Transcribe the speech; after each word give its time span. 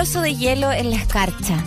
trozo 0.00 0.22
de 0.22 0.34
hielo 0.34 0.72
en 0.72 0.88
la 0.88 0.96
escarcha. 0.96 1.62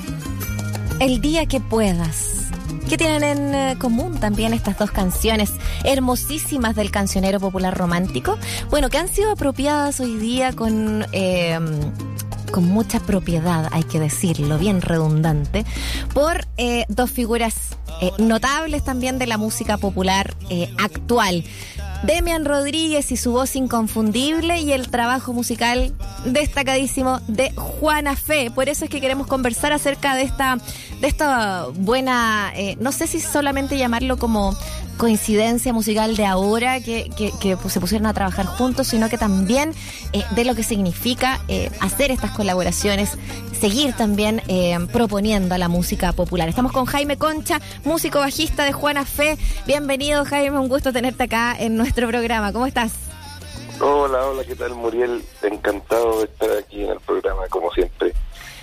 El 1.00 1.22
día 1.22 1.46
que 1.46 1.60
puedas. 1.60 2.48
¿Qué 2.90 2.98
tienen 2.98 3.24
en 3.24 3.54
eh, 3.54 3.76
común 3.78 4.20
también 4.20 4.56
estas 4.56 4.76
dos 4.80 4.90
canciones 4.90 5.52
hermosísimas 5.84 6.76
del 6.76 6.90
cancionero 6.90 7.40
popular 7.40 7.78
romántico? 7.78 8.40
Bueno, 8.72 8.90
que 8.90 8.98
han 8.98 9.08
sido 9.08 9.34
apropiadas 9.34 10.00
hoy 10.00 10.18
día 10.18 10.52
con... 10.52 11.06
Eh, 11.12 11.60
con 12.52 12.66
mucha 12.66 13.00
propiedad, 13.00 13.70
hay 13.72 13.84
que 13.84 14.00
decirlo, 14.00 14.60
bien 14.60 14.82
redundante, 14.82 15.66
por 16.14 16.48
eh, 16.58 16.86
dos 16.88 17.10
figuras 17.10 17.56
eh, 18.00 18.12
notables 18.20 18.84
también 18.84 19.18
de 19.18 19.26
la 19.26 19.38
música 19.38 19.78
popular 19.78 20.36
actual. 20.78 21.44
Demian 22.04 22.44
Rodríguez 22.44 23.12
y 23.12 23.18
su 23.18 23.32
voz 23.32 23.56
inconfundible 23.56 24.60
y 24.60 24.74
el 24.74 24.90
trabajo 24.90 25.32
musical 25.32 25.94
destacadísimo 26.26 27.22
de 27.28 27.52
Juana 27.52 28.18
Fe. 28.18 28.52
Por 28.52 28.68
eso 28.68 28.84
es 28.84 28.92
que 28.92 29.00
queremos 29.00 29.26
conversar 29.28 29.72
acerca 29.72 30.14
de 30.14 30.24
esta, 30.24 30.58
de 31.00 31.08
esta 31.08 31.68
buena, 31.76 32.52
eh, 32.56 32.76
no 32.80 32.92
sé 32.92 33.08
si 33.08 33.22
solamente 33.22 33.78
llamarlo 33.78 34.18
como 34.18 34.54
coincidencia 34.98 35.74
musical 35.74 36.16
de 36.16 36.26
ahora 36.26 36.80
que, 36.82 37.10
que, 37.18 37.58
se 37.70 37.80
pusieron 37.80 38.06
a 38.06 38.14
trabajar 38.14 38.46
juntos, 38.46 38.88
sino 38.88 39.10
que 39.10 39.18
también 39.18 39.74
eh, 40.12 40.24
de 40.36 40.46
lo 40.46 40.56
que 40.56 40.64
significa 40.64 41.40
eh, 41.48 41.72
hacer 41.80 42.12
estas 42.12 42.32
colaboraciones, 42.32 43.18
seguir 43.64 43.96
también 43.96 44.42
eh, 44.50 44.78
proponiendo 44.92 45.56
a 45.56 45.58
la 45.58 45.70
música 45.70 46.12
popular. 46.12 46.50
Estamos 46.50 46.74
con 46.74 46.84
Jaime 46.84 47.18
Concha, 47.18 47.62
músico 47.86 48.20
bajista 48.20 48.66
de 48.66 48.74
Juana 48.74 49.06
Fe. 49.06 49.38
Bienvenido 49.66 50.26
Jaime, 50.26 50.60
un 50.60 50.68
gusto 50.68 50.92
tenerte 50.92 51.24
acá 51.24 51.56
en 51.58 51.78
nuestro 51.78 52.10
programa. 52.10 52.52
¿Cómo 52.52 52.66
estás? 52.66 52.92
Hola, 53.80 54.28
hola, 54.28 54.44
¿qué 54.44 54.58
tal 54.58 54.76
Muriel? 54.76 55.24
Encantado 55.42 56.20
de 56.20 56.26
estar 56.26 56.52
aquí 56.58 56.84
en 56.84 56.90
el 56.90 57.00
programa 57.00 57.48
como 57.48 57.72
siempre 57.72 58.12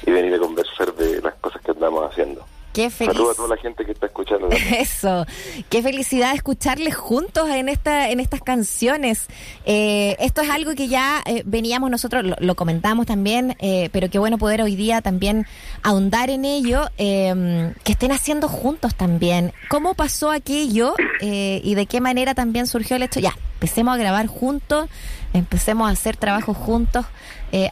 y 0.06 0.10
venir 0.10 0.34
a 0.34 0.38
conversar 0.38 0.94
de 0.94 1.22
las 1.22 1.34
cosas 1.36 1.62
que 1.62 1.70
andamos 1.70 2.04
haciendo. 2.04 2.44
Qué 2.72 2.88
feliz. 2.88 3.14
Saludos 3.14 3.32
a 3.32 3.36
toda 3.36 3.56
la 3.56 3.60
gente 3.60 3.84
que 3.84 3.92
está 3.92 4.06
escuchando. 4.06 4.48
Eso, 4.78 5.26
qué 5.68 5.82
felicidad 5.82 6.34
escucharles 6.34 6.94
juntos 6.94 7.48
en 7.50 7.68
esta, 7.68 8.10
en 8.10 8.20
estas 8.20 8.40
canciones. 8.42 9.26
Eh, 9.66 10.16
esto 10.20 10.42
es 10.42 10.50
algo 10.50 10.74
que 10.76 10.86
ya 10.86 11.20
eh, 11.26 11.42
veníamos 11.44 11.90
nosotros, 11.90 12.24
lo, 12.24 12.36
lo 12.38 12.54
comentamos 12.54 13.06
también, 13.06 13.56
eh, 13.58 13.88
pero 13.92 14.08
qué 14.08 14.20
bueno 14.20 14.38
poder 14.38 14.62
hoy 14.62 14.76
día 14.76 15.00
también 15.00 15.46
ahondar 15.82 16.30
en 16.30 16.44
ello, 16.44 16.84
eh, 16.96 17.72
que 17.82 17.92
estén 17.92 18.12
haciendo 18.12 18.46
juntos 18.46 18.94
también. 18.94 19.52
¿Cómo 19.68 19.94
pasó 19.94 20.30
aquello 20.30 20.94
y 21.20 21.74
de 21.74 21.86
qué 21.86 22.00
manera 22.00 22.34
también 22.34 22.66
surgió 22.68 22.96
el 22.96 23.02
hecho? 23.02 23.18
Ya, 23.18 23.34
empecemos 23.54 23.94
a 23.94 23.98
grabar 23.98 24.26
juntos, 24.28 24.88
empecemos 25.32 25.88
a 25.88 25.92
hacer 25.92 26.16
trabajo 26.16 26.54
juntos 26.54 27.04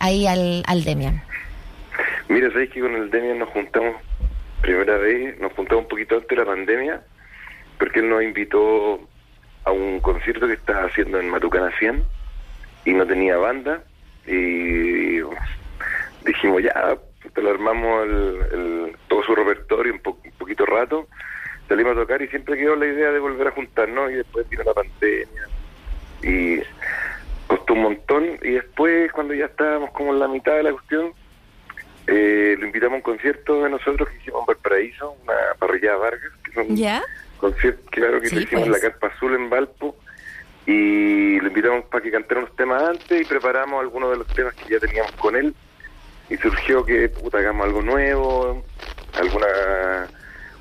ahí 0.01 0.27
al, 0.27 0.65
al 0.67 0.85
Demian. 0.85 1.23
Mira, 2.29 2.51
sabéis 2.51 2.71
que 2.71 2.81
con 2.81 2.95
el 2.95 3.11
Demian 3.11 3.39
nos 3.39 3.49
juntamos 3.51 3.95
primera 4.61 4.97
vez, 4.97 5.39
nos 5.41 5.53
juntamos 5.53 5.85
un 5.85 5.89
poquito 5.89 6.17
antes 6.17 6.29
de 6.29 6.37
la 6.37 6.45
pandemia, 6.45 7.03
porque 7.79 8.01
él 8.01 8.09
nos 8.09 8.23
invitó 8.23 9.01
a 9.65 9.71
un 9.73 10.01
concierto 10.01 10.47
que 10.47 10.55
estaba 10.55 10.85
haciendo 10.85 11.21
en 11.21 11.31
Matucana 11.31 11.71
100 11.79 12.03
y 12.85 12.93
no 12.93 13.07
tenía 13.07 13.37
banda 13.37 13.83
y 14.27 15.21
dijimos 16.25 16.63
ya, 16.63 16.97
te 17.35 17.43
lo 17.43 17.51
armamos 17.51 18.05
el, 18.07 18.97
todo 19.09 19.23
su 19.23 19.35
repertorio 19.35 19.93
un, 19.93 20.01
po- 20.01 20.19
un 20.25 20.33
poquito 20.33 20.65
rato, 20.67 21.07
salimos 21.69 21.93
a 21.93 22.01
tocar 22.01 22.23
y 22.23 22.29
siempre 22.29 22.57
quedó 22.57 22.77
la 22.77 22.87
idea 22.87 23.11
de 23.11 23.19
volver 23.19 23.49
a 23.49 23.53
juntarnos 23.53 24.11
y 24.11 24.15
después 24.15 24.49
vino 24.49 24.63
la 24.65 24.75
pandemia 24.75 25.49
y 26.23 26.61
costó 27.47 27.75
un 27.75 27.83
montón 27.83 28.39
y 28.43 28.51
después 28.53 29.13
cuando 29.13 29.35
ya 29.35 29.47
estábamos 29.47 29.91
como 29.93 30.13
en 30.13 30.19
la 30.21 30.29
mitad 30.29 30.57
de 30.57 30.63
la 30.65 30.73
cuestión 30.73 31.13
eh, 32.09 32.57
lo 32.59 32.67
invitamos 32.67 32.95
a 32.95 32.97
un 32.97 33.03
concierto 33.03 33.63
de 33.63 33.71
nosotros 33.71 34.09
que 34.09 34.17
hicimos 34.17 34.41
en 34.41 34.47
Valparaíso, 34.47 35.15
una 35.25 35.35
parrillada 35.59 35.99
Vargas, 35.99 36.33
que 36.43 36.53
son 36.53 36.75
¿Ya? 36.75 37.03
conciertos, 37.37 37.85
claro 37.91 38.21
que 38.21 38.29
Sí, 38.29 38.35
lo 38.37 38.41
hicimos 38.41 38.65
en 38.65 38.71
pues. 38.71 38.83
la 38.83 38.89
Carpa 38.91 39.07
Azul 39.15 39.35
en 39.35 39.51
Valpo 39.51 39.95
y 40.67 41.39
lo 41.39 41.49
invitamos 41.49 41.85
para 41.85 42.03
que 42.03 42.11
cantara 42.11 42.41
unos 42.41 42.57
temas 42.57 42.83
antes 42.83 43.21
y 43.21 43.25
preparamos 43.25 43.81
algunos 43.81 44.11
de 44.11 44.17
los 44.17 44.27
temas 44.29 44.55
que 44.55 44.73
ya 44.73 44.81
teníamos 44.81 45.13
con 45.13 45.37
él 45.37 45.55
y 46.31 46.37
surgió 46.39 46.85
que 46.85 47.11
puta 47.11 47.39
hagamos 47.39 47.67
algo 47.67 47.83
nuevo, 47.83 48.65
alguna 49.15 50.09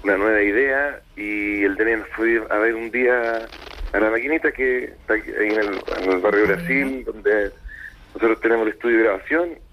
una 0.03 0.17
nueva 0.17 0.41
idea 0.41 1.01
y 1.15 1.63
el 1.63 1.75
nos 1.99 2.07
fue 2.09 2.41
a 2.49 2.57
ver 2.57 2.75
un 2.75 2.91
día 2.91 3.47
a 3.93 3.99
la 3.99 4.09
maquinita 4.09 4.51
que 4.51 4.85
está 4.85 5.13
ahí 5.13 5.21
en 5.25 5.59
el, 5.59 5.81
en 6.01 6.11
el 6.11 6.17
barrio 6.19 6.47
Brasil 6.47 7.03
donde 7.05 7.51
nosotros 8.13 8.39
tenemos 8.41 8.67
el 8.67 8.73
estudio 8.73 8.97
de 8.97 9.03
grabación 9.03 9.66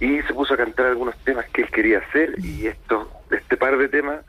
y 0.00 0.22
se 0.22 0.34
puso 0.34 0.54
a 0.54 0.56
cantar 0.56 0.86
algunos 0.86 1.16
temas 1.24 1.46
que 1.50 1.62
él 1.62 1.70
quería 1.70 1.98
hacer 1.98 2.34
y 2.38 2.66
estos 2.66 3.06
este 3.30 3.56
par 3.56 3.76
de 3.76 3.88
temas 3.88 4.20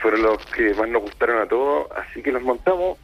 fueron 0.00 0.22
los 0.22 0.44
que 0.46 0.74
más 0.74 0.88
nos 0.88 1.02
gustaron 1.02 1.42
a 1.42 1.46
todos 1.46 1.88
así 1.96 2.22
que 2.22 2.32
los 2.32 2.42
montamos 2.42 2.98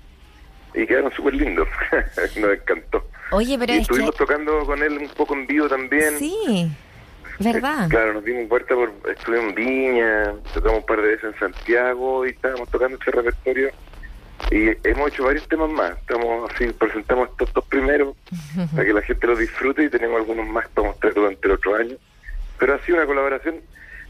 y 0.74 0.86
quedaron 0.86 1.12
súper 1.12 1.34
lindos 1.34 1.68
nos 2.36 2.52
encantó 2.52 3.06
Oye, 3.32 3.56
pero 3.58 3.72
y 3.72 3.76
es 3.76 3.82
estuvimos 3.82 4.12
que... 4.12 4.18
tocando 4.18 4.64
con 4.64 4.82
él 4.82 4.98
un 4.98 5.08
poco 5.10 5.34
en 5.34 5.46
vivo 5.46 5.68
también 5.68 6.18
Sí, 6.18 6.70
¿verdad? 7.40 7.88
Claro, 7.88 8.14
nos 8.14 8.24
dimos 8.24 8.48
vuelta 8.48 8.74
por. 8.74 8.92
Estuvimos 9.10 9.48
en 9.48 9.54
Viña, 9.54 10.34
tocamos 10.52 10.80
un 10.80 10.86
par 10.86 11.00
de 11.00 11.08
veces 11.08 11.24
en 11.32 11.38
Santiago 11.38 12.26
y 12.26 12.30
estábamos 12.30 12.68
tocando 12.68 12.98
este 12.98 13.10
repertorio. 13.10 13.70
Y 14.50 14.70
hemos 14.88 15.10
hecho 15.10 15.24
varios 15.24 15.46
temas 15.48 15.70
más. 15.70 15.92
Estamos 15.98 16.50
así, 16.50 16.66
presentamos 16.72 17.30
estos 17.30 17.52
dos 17.52 17.64
primeros 17.66 18.16
para 18.72 18.84
que 18.84 18.92
la 18.92 19.02
gente 19.02 19.26
los 19.26 19.38
disfrute 19.38 19.84
y 19.84 19.90
tenemos 19.90 20.18
algunos 20.18 20.46
más 20.48 20.68
para 20.68 20.88
mostrar 20.88 21.14
durante 21.14 21.46
el 21.46 21.54
otro 21.54 21.74
año. 21.76 21.96
Pero 22.58 22.74
ha 22.74 22.78
sido 22.80 22.98
una 22.98 23.06
colaboración, 23.06 23.56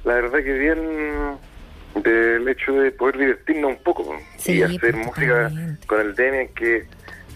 la 0.04 0.14
verdad 0.14 0.38
que 0.38 0.52
bien 0.52 0.78
del 1.94 2.48
hecho 2.48 2.72
de 2.72 2.92
poder 2.92 3.18
divertirnos 3.18 3.72
un 3.72 3.82
poco 3.82 4.16
Sí, 4.36 4.58
y 4.58 4.62
hacer 4.62 4.92
pues, 4.92 5.06
música 5.06 5.50
con 5.86 6.00
el 6.00 6.14
Demian 6.14 6.48
que 6.48 6.86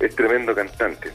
es 0.01 0.17
tremendo 0.17 0.55
cantante. 0.55 1.11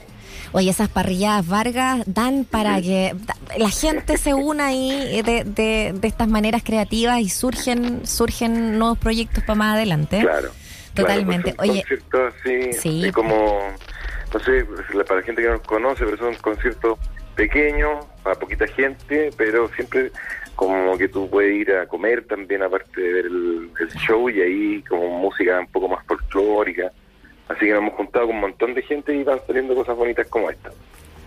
Oye, 0.52 0.72
esas 0.72 0.90
parrilladas 0.90 1.48
Vargas 1.48 2.04
dan 2.08 2.44
para 2.44 2.82
que 2.82 3.16
la 3.58 3.70
gente 3.70 4.18
se 4.18 4.34
una 4.34 4.68
ahí 4.68 5.22
de, 5.22 5.44
de, 5.44 5.94
de 5.94 6.08
estas 6.08 6.28
maneras 6.28 6.64
creativas 6.64 7.20
y 7.20 7.30
surgen 7.30 8.08
surgen 8.08 8.80
nuevos 8.80 8.98
proyectos 8.98 9.44
para 9.44 9.56
más 9.56 9.76
adelante. 9.76 10.22
Claro. 10.22 10.52
Totalmente. 11.02 11.54
Claro, 11.54 11.58
pues 11.58 11.70
Oye, 11.70 11.80
conciertos 11.82 12.34
así, 12.42 12.74
Sí. 12.74 13.06
es 13.06 13.12
como, 13.14 13.60
no 14.34 14.40
sé, 14.40 14.66
la- 14.94 15.04
para 15.04 15.20
la 15.22 15.26
gente 15.26 15.42
que 15.42 15.48
no 15.48 15.54
nos 15.56 15.66
conoce, 15.68 16.06
pero 16.06 16.18
son 16.18 16.36
conciertos 16.36 17.00
pequeños, 17.36 18.06
para 18.24 18.36
poquita 18.38 18.68
gente, 18.68 19.32
pero 19.38 19.70
siempre 19.76 20.12
como 20.56 20.98
que 20.98 21.08
tú 21.08 21.30
puedes 21.30 21.56
ir 21.56 21.72
a 21.72 21.88
comer 21.88 22.26
también, 22.28 22.62
aparte 22.64 23.00
de 23.00 23.14
ver 23.14 23.26
el, 23.28 23.70
el 23.80 23.90
show, 24.00 24.30
y 24.30 24.42
ahí 24.42 24.84
como 24.90 25.10
música 25.20 25.60
un 25.60 25.68
poco 25.68 25.88
más 25.88 26.06
folclórica. 26.06 26.92
Así 27.48 27.62
que 27.62 27.72
nos 27.72 27.80
hemos 27.82 27.94
juntado 27.96 28.28
con 28.28 28.36
un 28.36 28.42
montón 28.42 28.74
de 28.74 28.82
gente 28.84 29.14
y 29.16 29.24
van 29.24 29.40
saliendo 29.48 29.74
cosas 29.74 29.96
bonitas 29.96 30.28
como 30.28 30.50
esta. 30.50 30.70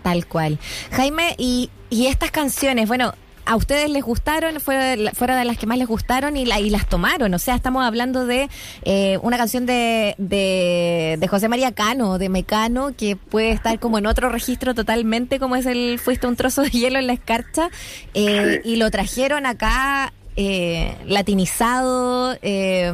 tal 0.03 0.27
cual. 0.27 0.59
Jaime, 0.91 1.35
y, 1.39 1.71
y 1.89 2.07
estas 2.09 2.31
canciones, 2.31 2.89
bueno, 2.89 3.15
a 3.45 3.57
ustedes 3.57 3.91
les 3.91 4.03
gustaron, 4.03 4.61
fueron, 4.61 5.13
fueron 5.15 5.39
de 5.39 5.45
las 5.45 5.59
que 5.59 5.67
más 5.67 5.79
les 5.79 5.89
gustaron 5.89 6.37
y, 6.37 6.45
la, 6.45 6.61
y 6.61 6.71
las 6.71 6.89
tomaron. 6.89 7.33
O 7.35 7.39
sea, 7.39 7.55
estamos 7.55 7.85
hablando 7.85 8.27
de 8.27 8.49
eh, 8.85 9.19
una 9.23 9.37
canción 9.37 9.67
de, 9.67 10.15
de, 10.19 11.17
de 11.19 11.29
José 11.29 11.49
María 11.49 11.73
Cano, 11.73 12.19
de 12.19 12.29
Mecano, 12.29 12.95
que 12.97 13.17
puede 13.17 13.53
estar 13.53 13.79
como 13.79 13.99
en 13.99 14.07
otro 14.07 14.29
registro 14.29 14.75
totalmente, 14.75 15.39
como 15.39 15.57
es 15.57 15.67
el 15.67 15.99
Fuiste 15.99 16.27
un 16.27 16.37
trozo 16.37 16.63
de 16.63 16.71
hielo 16.71 16.99
en 16.99 17.07
la 17.07 17.13
escarcha, 17.13 17.71
eh, 18.15 18.61
y 18.65 18.77
lo 18.77 18.91
trajeron 18.91 19.47
acá. 19.47 20.13
Eh, 20.35 20.97
latinizado, 21.05 22.39
eh, 22.41 22.91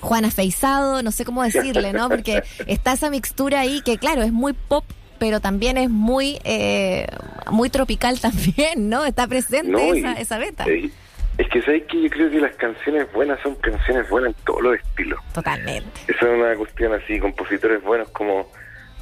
Juana 0.00 0.30
Feizado, 0.30 1.02
no 1.02 1.10
sé 1.10 1.26
cómo 1.26 1.42
decirle, 1.42 1.92
¿no? 1.92 2.08
Porque 2.08 2.42
está 2.66 2.94
esa 2.94 3.10
mixtura 3.10 3.60
ahí 3.60 3.82
que, 3.82 3.98
claro, 3.98 4.22
es 4.22 4.32
muy 4.32 4.54
pop, 4.54 4.82
pero 5.22 5.38
también 5.38 5.78
es 5.78 5.88
muy 5.88 6.40
eh, 6.42 7.06
muy 7.48 7.70
tropical 7.70 8.18
también, 8.20 8.88
¿no? 8.90 9.04
Está 9.04 9.28
presente 9.28 9.70
No, 9.70 9.94
y- 9.94 10.00
esa, 10.00 10.14
esa 10.14 10.38
beta. 10.38 10.64
eh, 10.66 10.90
es 11.38 11.48
que 11.48 11.62
sabes 11.62 11.84
que 11.84 12.02
yo 12.02 12.10
creo 12.10 12.28
que 12.28 12.40
las 12.40 12.56
canciones 12.56 13.06
buenas 13.12 13.38
son 13.40 13.54
canciones 13.54 14.08
buenas 14.10 14.34
en 14.36 14.44
todos 14.44 14.62
los 14.62 14.74
estilos. 14.80 15.20
Totalmente. 15.32 15.88
Esa 16.08 16.26
es 16.26 16.38
una 16.40 16.56
cuestión 16.56 16.92
así, 16.92 17.20
compositores 17.20 17.80
buenos 17.84 18.08
como 18.08 18.50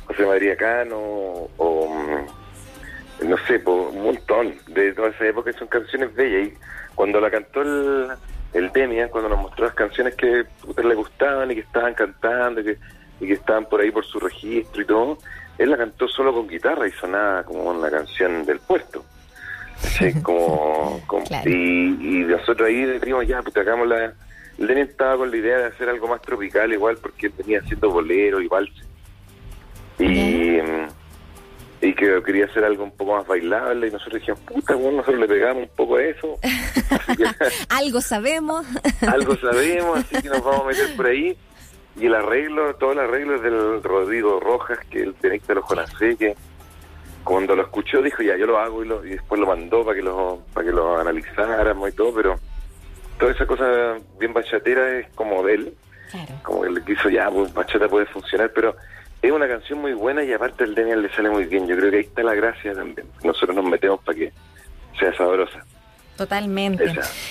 José 0.05 0.26
María 0.26 0.55
Cano 0.58 0.99
o, 0.99 1.88
mm, 1.88 3.26
no 3.31 3.37
sé, 3.49 3.58
po, 3.61 3.88
un 3.88 4.02
montón 4.05 4.55
de 4.69 4.93
toda 4.93 5.08
esa 5.08 5.26
época 5.26 5.52
son 5.55 5.69
canciones 5.69 6.14
bellas. 6.14 6.49
Y 6.49 6.55
cuando 6.94 7.19
la 7.19 7.31
cantó 7.31 7.62
el, 7.62 8.08
el 8.52 8.70
Demian, 8.73 9.08
cuando 9.08 9.31
nos 9.31 9.40
mostró 9.40 9.64
las 9.64 9.75
canciones 9.75 10.14
que 10.16 10.44
le 10.84 10.94
gustaban 10.94 11.50
y 11.50 11.55
que 11.55 11.61
estaban 11.62 11.94
cantando 11.94 12.61
y 12.61 12.64
que, 12.64 12.76
y 13.20 13.26
que 13.26 13.32
estaban 13.32 13.64
por 13.70 13.81
ahí 13.81 13.90
por 13.90 14.05
su 14.05 14.20
registro 14.20 14.82
y 14.82 14.84
todo, 14.84 15.19
él 15.62 15.70
la 15.70 15.76
cantó 15.76 16.08
solo 16.08 16.32
con 16.32 16.48
guitarra 16.48 16.88
y 16.88 16.92
sonaba 16.92 17.42
como 17.44 17.64
una 17.70 17.90
canción 17.90 18.44
del 18.46 18.58
puerto. 18.60 19.04
Sí, 19.78 20.12
como, 20.22 21.00
como- 21.06 21.24
Claro. 21.24 21.48
y, 21.50 21.96
y 22.00 22.24
nosotros 22.24 22.68
ahí 22.68 22.82
decimos 22.84 23.26
ya, 23.26 23.42
pues 23.42 23.56
hagamos 23.56 23.86
la... 23.88 24.12
El 24.58 24.66
Demian 24.66 24.88
estaba 24.88 25.16
con 25.16 25.30
la 25.30 25.36
idea 25.38 25.56
de 25.58 25.64
hacer 25.66 25.88
algo 25.88 26.06
más 26.08 26.20
tropical 26.20 26.70
igual 26.72 26.98
porque 27.00 27.28
él 27.28 27.32
venía 27.38 27.60
haciendo 27.60 27.90
bolero 27.90 28.42
y 28.42 28.46
valse. 28.48 28.84
Y, 29.98 30.58
mm, 30.60 30.88
y 31.82 31.94
que 31.94 32.22
quería 32.22 32.44
hacer 32.44 32.64
algo 32.64 32.84
un 32.84 32.90
poco 32.90 33.16
más 33.16 33.26
bailable 33.26 33.88
y 33.88 33.90
nosotros 33.90 34.20
dijimos, 34.20 34.40
puta, 34.40 34.74
bueno, 34.74 34.98
nosotros 34.98 35.20
le 35.20 35.28
pegamos 35.28 35.62
un 35.62 35.70
poco 35.76 35.96
a 35.96 36.02
eso. 36.02 36.38
algo 37.70 38.00
sabemos. 38.02 38.66
algo 39.08 39.34
sabemos, 39.36 39.98
así 39.98 40.20
que 40.20 40.28
nos 40.28 40.44
vamos 40.44 40.62
a 40.62 40.68
meter 40.68 40.96
por 40.96 41.06
ahí. 41.06 41.36
Y 41.96 42.06
el 42.06 42.14
arreglo, 42.14 42.75
todo 42.76 42.92
el 42.92 43.00
arreglo 43.00 43.37
es 43.37 43.42
del 43.42 43.82
Rodrigo 43.82 44.40
Rojas, 44.40 44.78
que 44.90 45.02
el 45.02 45.14
tenista 45.14 45.48
de 45.48 45.54
los 45.56 45.64
Jonacé, 45.64 46.16
que 46.16 46.34
cuando 47.25 47.54
lo 47.54 47.62
escuchó 47.62 48.00
dijo, 48.00 48.22
ya, 48.22 48.37
yo 48.37 48.46
lo 48.46 48.58
hago 48.58 48.82
y, 48.84 48.88
lo, 48.88 49.04
y 49.04 49.10
después 49.10 49.40
lo 49.40 49.46
mandó 49.46 49.84
para 49.84 49.96
que 49.96 50.02
lo, 50.02 50.42
para 50.54 50.66
que 50.66 50.72
lo 50.72 50.98
analizáramos 50.98 51.88
y 51.88 51.92
todo, 51.92 52.14
pero 52.14 52.37
toda 53.19 53.32
esa 53.32 53.46
cosa 53.46 53.98
bien 54.19 54.32
bachatera 54.32 54.98
es 54.98 55.08
como 55.14 55.42
de 55.44 55.54
él. 55.54 55.75
Como 56.42 56.62
que 56.62 56.70
le 56.70 56.82
quiso, 56.82 57.08
ya, 57.08 57.31
pues 57.31 57.54
bachata 57.54 57.88
puede 57.88 58.06
funcionar, 58.06 58.50
pero 58.52 58.75
es 59.22 59.31
una 59.31 59.46
canción 59.46 59.81
muy 59.81 59.92
buena 59.92 60.25
y 60.25 60.32
aparte 60.32 60.64
el 60.64 60.75
Daniel 60.75 61.02
le 61.02 61.14
sale 61.14 61.31
muy 61.31 61.44
bien. 61.44 61.69
Yo 61.69 61.76
creo 61.76 61.90
que 61.90 61.98
ahí 61.98 62.02
está 62.02 62.22
la 62.22 62.34
gracia 62.34 62.75
también. 62.75 63.06
Nosotros 63.22 63.54
nos 63.54 63.64
metemos 63.64 64.00
para 64.02 64.19
que 64.19 64.32
sea 64.98 65.16
sabrosa. 65.16 65.64
Totalmente. 66.16 66.84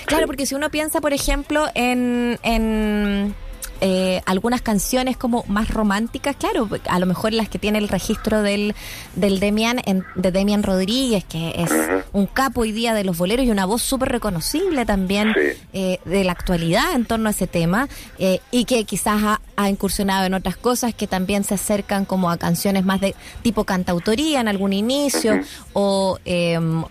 claro, 0.06 0.26
porque 0.26 0.46
si 0.46 0.54
uno 0.54 0.70
piensa, 0.70 1.00
por 1.00 1.12
ejemplo, 1.12 1.66
en, 1.74 2.38
en 2.42 3.34
eh, 3.80 4.20
algunas 4.26 4.60
canciones 4.60 5.16
como 5.16 5.44
más 5.48 5.70
románticas, 5.70 6.36
claro, 6.36 6.68
a 6.88 6.98
lo 6.98 7.06
mejor 7.06 7.32
las 7.32 7.48
que 7.48 7.58
tiene 7.58 7.78
el 7.78 7.88
registro 7.88 8.42
del, 8.42 8.74
del 9.16 9.40
Demian, 9.40 9.80
de 10.14 10.32
Demian 10.32 10.62
Rodríguez, 10.62 11.24
que 11.24 11.54
es 11.56 11.70
un 12.12 12.26
capo 12.26 12.62
hoy 12.62 12.72
día 12.72 12.92
de 12.92 13.04
los 13.04 13.16
boleros 13.16 13.46
y 13.46 13.50
una 13.50 13.64
voz 13.64 13.82
súper 13.82 14.10
reconocible 14.10 14.84
también 14.84 15.32
eh, 15.72 15.98
de 16.04 16.24
la 16.24 16.32
actualidad 16.32 16.92
en 16.94 17.06
torno 17.06 17.28
a 17.28 17.32
ese 17.32 17.46
tema, 17.46 17.88
eh, 18.18 18.40
y 18.50 18.66
que 18.66 18.84
quizás 18.84 19.38
ha, 19.56 19.68
incursionado 19.68 20.24
en 20.24 20.32
otras 20.32 20.56
cosas 20.56 20.94
que 20.94 21.06
también 21.06 21.44
se 21.44 21.54
acercan 21.54 22.06
como 22.06 22.30
a 22.30 22.38
canciones 22.38 22.84
más 22.84 23.00
de 23.00 23.14
tipo 23.42 23.64
cantautoría 23.64 24.40
en 24.40 24.48
algún 24.48 24.72
inicio, 24.72 25.40
o 25.74 26.18
em, 26.24 26.82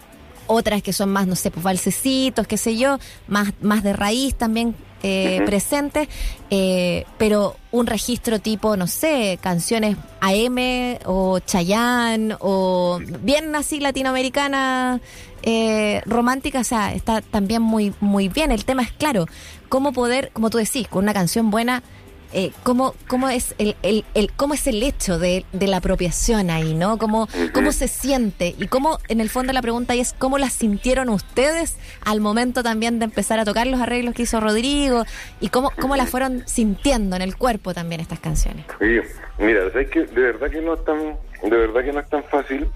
otras 0.46 0.82
que 0.82 0.94
son 0.94 1.10
más, 1.10 1.28
no 1.28 1.36
sé, 1.36 1.52
pues 1.52 1.64
valsecitos, 1.64 2.48
qué 2.48 2.58
sé 2.58 2.78
yo, 2.78 3.00
más, 3.28 3.54
más 3.62 3.84
de 3.84 3.94
raíz 3.94 4.36
también 4.36 4.76
eh, 5.04 5.42
presentes, 5.46 6.08
eh, 6.50 7.06
pero 7.18 7.56
un 7.72 7.88
registro 7.88 8.40
tipo, 8.40 8.76
no 8.76 8.88
sé, 8.88 9.40
canciones 9.42 9.96
AM 10.22 10.58
o 11.06 11.40
Chayanne 11.40 12.36
o 12.40 13.00
bien 13.22 13.56
así 13.56 13.80
latinoamericana 13.80 15.00
eh, 15.44 16.02
romántica, 16.06 16.60
o 16.60 16.64
sea, 16.64 16.94
está 16.94 17.22
también 17.22 17.62
muy, 17.62 17.94
muy 18.00 18.28
bien. 18.28 18.52
El 18.52 18.66
tema 18.66 18.84
es 18.84 18.92
claro, 18.92 19.26
cómo 19.70 19.94
poder, 19.94 20.32
como 20.34 20.50
tú 20.50 20.58
decís, 20.58 20.88
con 20.88 21.04
una 21.04 21.14
canción 21.14 21.50
buena, 21.50 21.84
eh, 22.32 22.52
cómo, 22.64 22.94
cómo, 23.08 23.28
es 23.30 23.56
el, 23.58 23.76
el, 23.82 24.06
el, 24.14 24.32
cómo 24.34 24.54
es 24.54 24.68
el 24.68 24.84
hecho 24.84 25.18
de, 25.18 25.46
de 25.52 25.68
la 25.68 25.78
apropiación 25.78 26.50
ahí, 26.50 26.74
¿no? 26.74 26.98
Cómo, 26.98 27.28
cómo 27.54 27.72
se 27.72 27.88
siente 27.88 28.56
y 28.58 28.68
cómo, 28.68 29.00
en 29.08 29.20
el 29.20 29.30
fondo 29.30 29.52
la 29.52 29.62
pregunta 29.62 29.96
es 29.96 30.14
cómo 30.14 30.38
la 30.38 30.50
sintieron 30.50 31.10
ustedes 31.10 31.78
al 32.06 32.22
momento 32.22 32.62
también 32.62 33.00
de 33.00 33.06
empezar 33.06 33.40
a 33.40 33.46
tocar 33.46 33.66
los 33.68 33.82
arreglos 33.82 34.14
que 34.14 34.24
hizo 34.24 34.40
Rodrigo 34.40 35.06
y 35.40 35.50
cómo, 35.50 35.72
cómo 35.80 35.96
la 35.96 36.06
fueron 36.06 36.48
sintiendo 36.48 37.16
en 37.16 37.24
el 37.24 37.36
cuerpo 37.36 37.74
también 37.74 38.02
estas 38.02 38.20
canciones. 38.20 38.66
Sí, 38.80 39.00
mira, 39.40 39.64
es 39.66 39.90
que 39.90 40.06
de 40.06 40.22
verdad 40.22 40.50
que 40.52 40.62
no 40.62 40.76
es 40.76 40.86
tan, 40.86 41.18
de 41.44 41.58
verdad 41.58 41.84
que 41.84 41.94
no 41.94 42.00
es 42.00 42.10
tan 42.10 42.24
fácil 42.26 42.70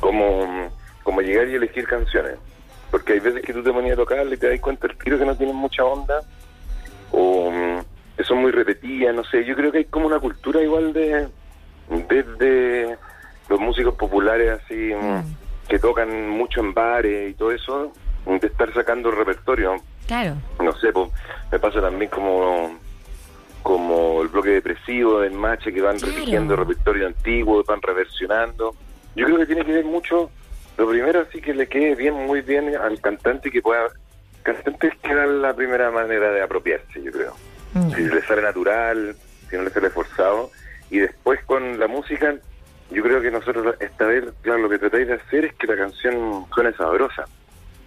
como, 0.00 0.70
como 1.02 1.20
llegar 1.20 1.48
y 1.48 1.54
elegir 1.56 1.86
canciones. 1.86 2.36
Porque 2.90 3.14
hay 3.14 3.20
veces 3.20 3.42
que 3.42 3.52
tú 3.52 3.62
te 3.62 3.70
ponías 3.70 3.92
a 3.92 3.96
tocar 3.96 4.26
y 4.26 4.36
te 4.38 4.48
das 4.48 4.60
cuenta 4.60 4.86
el 4.86 4.96
tiro 4.96 5.18
que 5.18 5.26
no 5.26 5.36
tienen 5.36 5.56
mucha 5.56 5.84
onda 5.84 6.22
son 8.24 8.38
muy 8.38 8.50
repetidas, 8.50 9.14
no 9.14 9.24
sé, 9.24 9.44
yo 9.44 9.54
creo 9.54 9.70
que 9.72 9.78
hay 9.78 9.84
como 9.84 10.06
una 10.06 10.18
cultura 10.18 10.62
igual 10.62 10.92
de 10.92 11.28
desde 12.08 12.98
los 13.48 13.60
músicos 13.60 13.94
populares 13.94 14.60
así 14.62 14.92
mm, 14.94 15.18
mm. 15.18 15.36
que 15.68 15.78
tocan 15.78 16.28
mucho 16.28 16.60
en 16.60 16.74
bares 16.74 17.30
y 17.30 17.34
todo 17.34 17.52
eso, 17.52 17.92
de 18.26 18.46
estar 18.46 18.72
sacando 18.74 19.08
el 19.08 19.16
repertorio. 19.16 19.76
Claro. 20.06 20.36
No 20.62 20.72
sé, 20.76 20.92
pues, 20.92 21.10
me 21.50 21.58
pasa 21.58 21.80
también 21.80 22.10
como 22.10 22.78
como 23.62 24.22
el 24.22 24.28
bloque 24.28 24.50
depresivo 24.50 25.20
del 25.20 25.32
Mache 25.32 25.72
que 25.72 25.82
van 25.82 25.98
claro. 25.98 26.56
repertorio 26.56 27.06
antiguo, 27.06 27.62
van 27.64 27.82
reversionando. 27.82 28.74
Yo 29.14 29.26
creo 29.26 29.38
que 29.38 29.46
tiene 29.46 29.64
que 29.64 29.72
ver 29.72 29.84
mucho, 29.84 30.30
lo 30.78 30.88
primero 30.88 31.20
así 31.20 31.40
que 31.40 31.52
le 31.52 31.66
quede 31.66 31.94
bien, 31.94 32.14
muy 32.14 32.40
bien 32.40 32.74
al 32.76 33.00
cantante 33.00 33.50
que 33.50 33.60
pueda, 33.60 33.88
cantante 34.42 34.88
es 34.88 34.98
que 35.02 35.14
da 35.14 35.26
la 35.26 35.54
primera 35.54 35.90
manera 35.90 36.30
de 36.30 36.40
apropiarse, 36.40 37.02
yo 37.02 37.12
creo. 37.12 37.34
Mm. 37.74 37.90
Si 37.90 38.02
le 38.02 38.22
sale 38.22 38.42
natural, 38.42 39.16
si 39.48 39.56
no 39.56 39.62
le 39.62 39.70
sale 39.70 39.90
forzado. 39.90 40.50
Y 40.90 40.98
después 40.98 41.40
con 41.44 41.78
la 41.78 41.86
música, 41.86 42.34
yo 42.90 43.02
creo 43.02 43.20
que 43.20 43.30
nosotros 43.30 43.74
esta 43.80 44.06
vez, 44.06 44.24
claro, 44.42 44.60
lo 44.60 44.68
que 44.68 44.78
tratáis 44.78 45.08
de 45.08 45.14
hacer 45.14 45.44
es 45.46 45.54
que 45.54 45.66
la 45.66 45.76
canción 45.76 46.46
suene 46.54 46.72
sabrosa. 46.72 47.24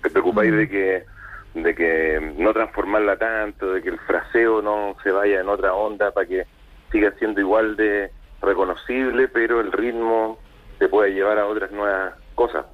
Te 0.02 0.10
preocupáis 0.10 0.52
mm. 0.52 0.58
de 0.58 0.70
que 0.70 1.06
de 1.54 1.76
que 1.76 2.34
no 2.38 2.54
transformarla 2.54 3.18
tanto, 3.18 3.74
de 3.74 3.82
que 3.82 3.90
el 3.90 4.00
fraseo 4.00 4.62
no 4.62 4.96
se 5.04 5.12
vaya 5.12 5.42
en 5.42 5.50
otra 5.50 5.74
onda 5.74 6.12
para 6.12 6.28
que 6.28 6.46
siga 6.92 7.12
siendo 7.20 7.42
igual 7.42 7.76
de 7.76 8.10
reconocible, 8.42 9.28
pero 9.28 9.60
el 9.60 9.72
ritmo 9.72 10.40
te 10.80 10.88
puede 10.88 11.14
llevar 11.14 11.38
a 11.40 11.48
otras 11.48 11.72
nuevas 11.72 12.14
cosas. 12.36 12.66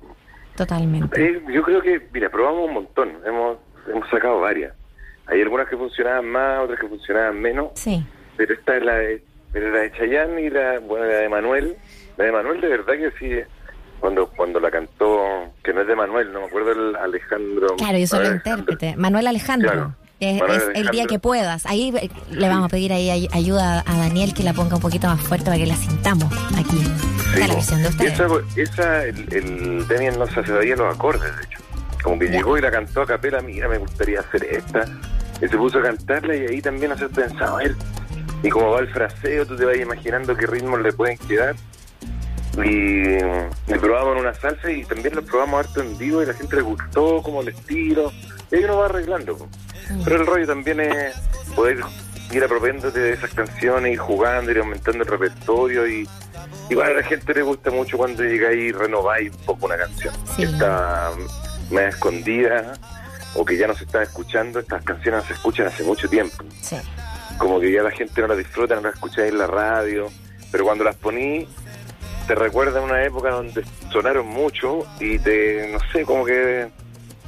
Totalmente. 0.56 1.22
Eh, 1.22 1.44
yo 1.50 1.62
creo 1.64 1.82
que, 1.82 2.08
mira, 2.12 2.30
probamos 2.30 2.68
un 2.68 2.74
montón, 2.74 3.12
hemos, 3.26 3.58
hemos 3.88 4.10
sacado 4.10 4.40
varias. 4.40 4.74
Hay 5.28 5.42
algunas 5.42 5.68
que 5.68 5.76
funcionaban 5.76 6.26
más, 6.30 6.64
otras 6.64 6.80
que 6.80 6.88
funcionaban 6.88 7.40
menos. 7.40 7.72
Sí. 7.76 8.04
Pero 8.38 8.54
esta 8.54 8.78
es 8.78 8.84
la 8.84 8.96
de, 8.96 9.24
pero 9.52 9.72
la 9.72 9.80
de 9.80 9.92
Chayanne 9.92 10.42
y 10.42 10.50
la, 10.50 10.80
bueno, 10.80 11.06
la 11.06 11.16
de 11.16 11.30
Manuel. 11.30 11.78
La 12.18 12.26
de 12.26 12.32
Manuel 12.32 12.62
de 12.62 12.68
verdad 12.70 12.94
que 12.94 13.12
sí, 13.20 13.32
cuando 14.00 14.30
cuando 14.30 14.60
la 14.60 14.72
cantó, 14.72 15.52
que 15.64 15.74
no 15.74 15.82
es 15.82 15.88
de 15.88 15.96
Manuel, 15.96 16.32
no 16.32 16.42
me 16.42 16.46
acuerdo 16.48 16.72
el 16.72 16.96
Alejandro. 16.96 17.76
Claro, 17.78 17.98
yo 17.98 18.08
soy 18.08 18.26
el 18.26 18.34
intérprete. 18.36 18.96
Manuel 18.96 19.28
Alejandro. 19.28 19.96
Es, 20.20 20.42
el 20.74 20.88
día 20.88 21.06
que 21.06 21.20
puedas. 21.20 21.68
Ahí 21.68 21.94
eh, 21.96 22.10
le 22.32 22.48
vamos 22.48 22.66
a 22.66 22.70
pedir 22.70 22.92
ahí 22.92 23.28
ayuda 23.32 23.84
a 23.86 23.98
Daniel 24.00 24.34
que 24.34 24.42
la 24.42 24.54
ponga 24.54 24.76
un 24.76 24.82
poquito 24.82 25.06
más 25.06 25.22
fuerte 25.22 25.46
para 25.46 25.58
que 25.58 25.68
la 25.68 25.76
sintamos 25.76 26.34
aquí. 26.58 26.78
Sí, 27.34 27.40
la 27.40 27.54
versión 27.54 27.84
de 27.84 27.90
ustedes. 27.90 28.14
Esa, 28.14 28.28
esa 28.56 29.06
el, 29.06 29.32
el 29.32 29.88
Daniel 29.88 30.18
no 30.18 30.26
se 30.26 30.44
sabía 30.44 30.76
los 30.76 30.96
acordes, 30.96 31.36
de 31.36 31.44
hecho. 31.44 31.60
Como 32.02 32.18
que 32.18 32.30
llegó 32.30 32.58
y 32.58 32.62
la 32.62 32.72
cantó 32.72 33.02
a 33.02 33.06
capela, 33.06 33.42
mira, 33.42 33.68
me 33.68 33.78
gustaría 33.78 34.22
hacer 34.22 34.44
esta 34.46 34.86
y 35.42 35.48
se 35.48 35.58
puso 35.58 35.80
a 35.80 35.84
cantarla 35.84 36.36
y 36.36 36.46
ahí 36.48 36.62
también 36.62 36.92
hacer 36.92 37.10
pensado, 37.10 37.58
a 37.58 37.60
ver, 37.60 37.76
y 38.44 38.50
como 38.50 38.72
va 38.72 38.80
el 38.80 38.88
fraseo, 38.88 39.46
tú 39.46 39.56
te 39.56 39.66
vas 39.66 39.78
imaginando 39.78 40.36
qué 40.36 40.46
ritmos 40.46 40.82
le 40.82 40.94
pueden 40.94 41.18
quedar. 41.18 41.56
Y, 42.64 43.18
y 43.18 43.80
probamos 43.80 44.16
en 44.16 44.22
una 44.22 44.34
salsa 44.34 44.72
y 44.72 44.84
también 44.84 45.16
lo 45.16 45.22
probamos 45.24 45.66
harto 45.66 45.82
en 45.82 45.98
vivo 45.98 46.24
y 46.24 46.26
la 46.26 46.34
gente 46.34 46.56
le 46.56 46.62
gustó 46.64 47.22
como 47.22 47.42
el 47.42 47.50
estilo. 47.50 48.12
Y 48.52 48.56
ahí 48.56 48.64
uno 48.64 48.78
va 48.78 48.86
arreglando. 48.86 49.36
Mm. 49.90 50.04
Pero 50.04 50.22
el 50.22 50.26
rollo 50.26 50.48
también 50.48 50.80
es 50.80 51.16
poder 51.56 51.80
ir 52.32 52.44
apropiándote 52.44 53.00
de 53.00 53.14
esas 53.14 53.34
canciones 53.34 53.94
y 53.94 53.98
jugando, 53.98 54.52
ir 54.52 54.60
aumentando 54.60 55.04
el 55.04 55.10
repertorio 55.10 55.88
y 55.88 56.08
igual 56.70 56.92
a 56.92 56.94
la 56.96 57.04
gente 57.04 57.34
le 57.34 57.42
gusta 57.42 57.72
mucho 57.72 57.98
cuando 57.98 58.24
llegáis 58.24 58.60
y 58.60 58.72
renováis 58.72 59.32
un 59.32 59.46
poco 59.46 59.66
una 59.66 59.78
canción 59.78 60.14
que 60.36 60.44
está 60.44 61.12
más 61.72 61.84
escondida 61.84 62.74
o 63.36 63.46
que 63.46 63.58
ya 63.58 63.68
no 63.68 63.76
se 63.76 63.84
está 63.84 64.04
escuchando, 64.04 64.60
estas 64.60 64.84
canciones 64.84 65.26
se 65.26 65.34
escuchan 65.34 65.68
hace 65.68 65.84
mucho 65.84 66.10
tiempo. 66.10 66.44
Como 67.38 67.60
que 67.60 67.72
ya 67.72 67.84
la 67.84 67.92
gente 67.92 68.22
no 68.22 68.28
las 68.28 68.38
disfruta, 68.38 68.76
no 68.76 68.82
las 68.82 68.96
escucha 68.96 69.28
en 69.28 69.38
la 69.38 69.48
radio, 69.48 70.08
pero 70.52 70.64
cuando 70.64 70.84
las 70.84 70.96
poní 70.96 71.48
te 72.28 72.36
recuerda 72.36 72.82
una 72.82 73.04
época 73.04 73.30
donde 73.32 73.64
sonaron 73.92 74.28
mucho 74.28 74.86
y 75.00 75.18
te, 75.20 75.70
no 75.72 75.80
sé, 75.92 76.04
como 76.04 76.26
que 76.26 76.70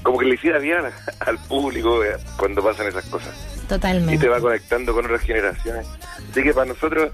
como 0.04 0.18
que 0.18 0.26
le 0.26 0.36
hiciera 0.36 0.60
bien 0.60 0.82
al 1.20 1.38
público 1.40 2.04
eh, 2.04 2.16
cuando 2.38 2.64
pasan 2.64 2.88
esas 2.88 3.06
cosas. 3.06 3.34
Totalmente. 3.68 4.16
Y 4.16 4.18
te 4.18 4.28
va 4.28 4.40
conectando 4.40 4.94
con 4.94 5.06
otras 5.06 5.22
generaciones. 5.22 5.86
Así 6.32 6.42
que 6.42 6.54
para 6.54 6.68
nosotros, 6.68 7.12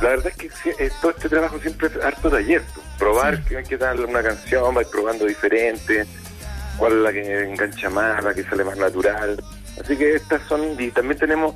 la 0.00 0.08
verdad 0.10 0.32
es 0.36 0.62
que 0.62 0.90
todo 1.00 1.10
este 1.12 1.28
trabajo 1.28 1.58
siempre 1.60 1.88
es 1.88 1.96
harto 2.02 2.30
taller. 2.30 2.62
Probar 2.98 3.44
que 3.44 3.58
hay 3.58 3.64
que 3.64 3.76
darle 3.76 4.06
una 4.06 4.22
canción, 4.22 4.74
vais 4.74 4.88
probando 4.88 5.26
diferente 5.26 6.06
cuál 6.78 6.92
es 6.92 6.98
la 6.98 7.12
que 7.12 7.42
engancha 7.42 7.90
más, 7.90 8.22
la 8.24 8.32
que 8.32 8.44
sale 8.44 8.64
más 8.64 8.78
natural. 8.78 9.42
Así 9.82 9.96
que 9.96 10.14
estas 10.14 10.42
son, 10.48 10.80
y 10.80 10.90
también 10.90 11.18
tenemos 11.18 11.54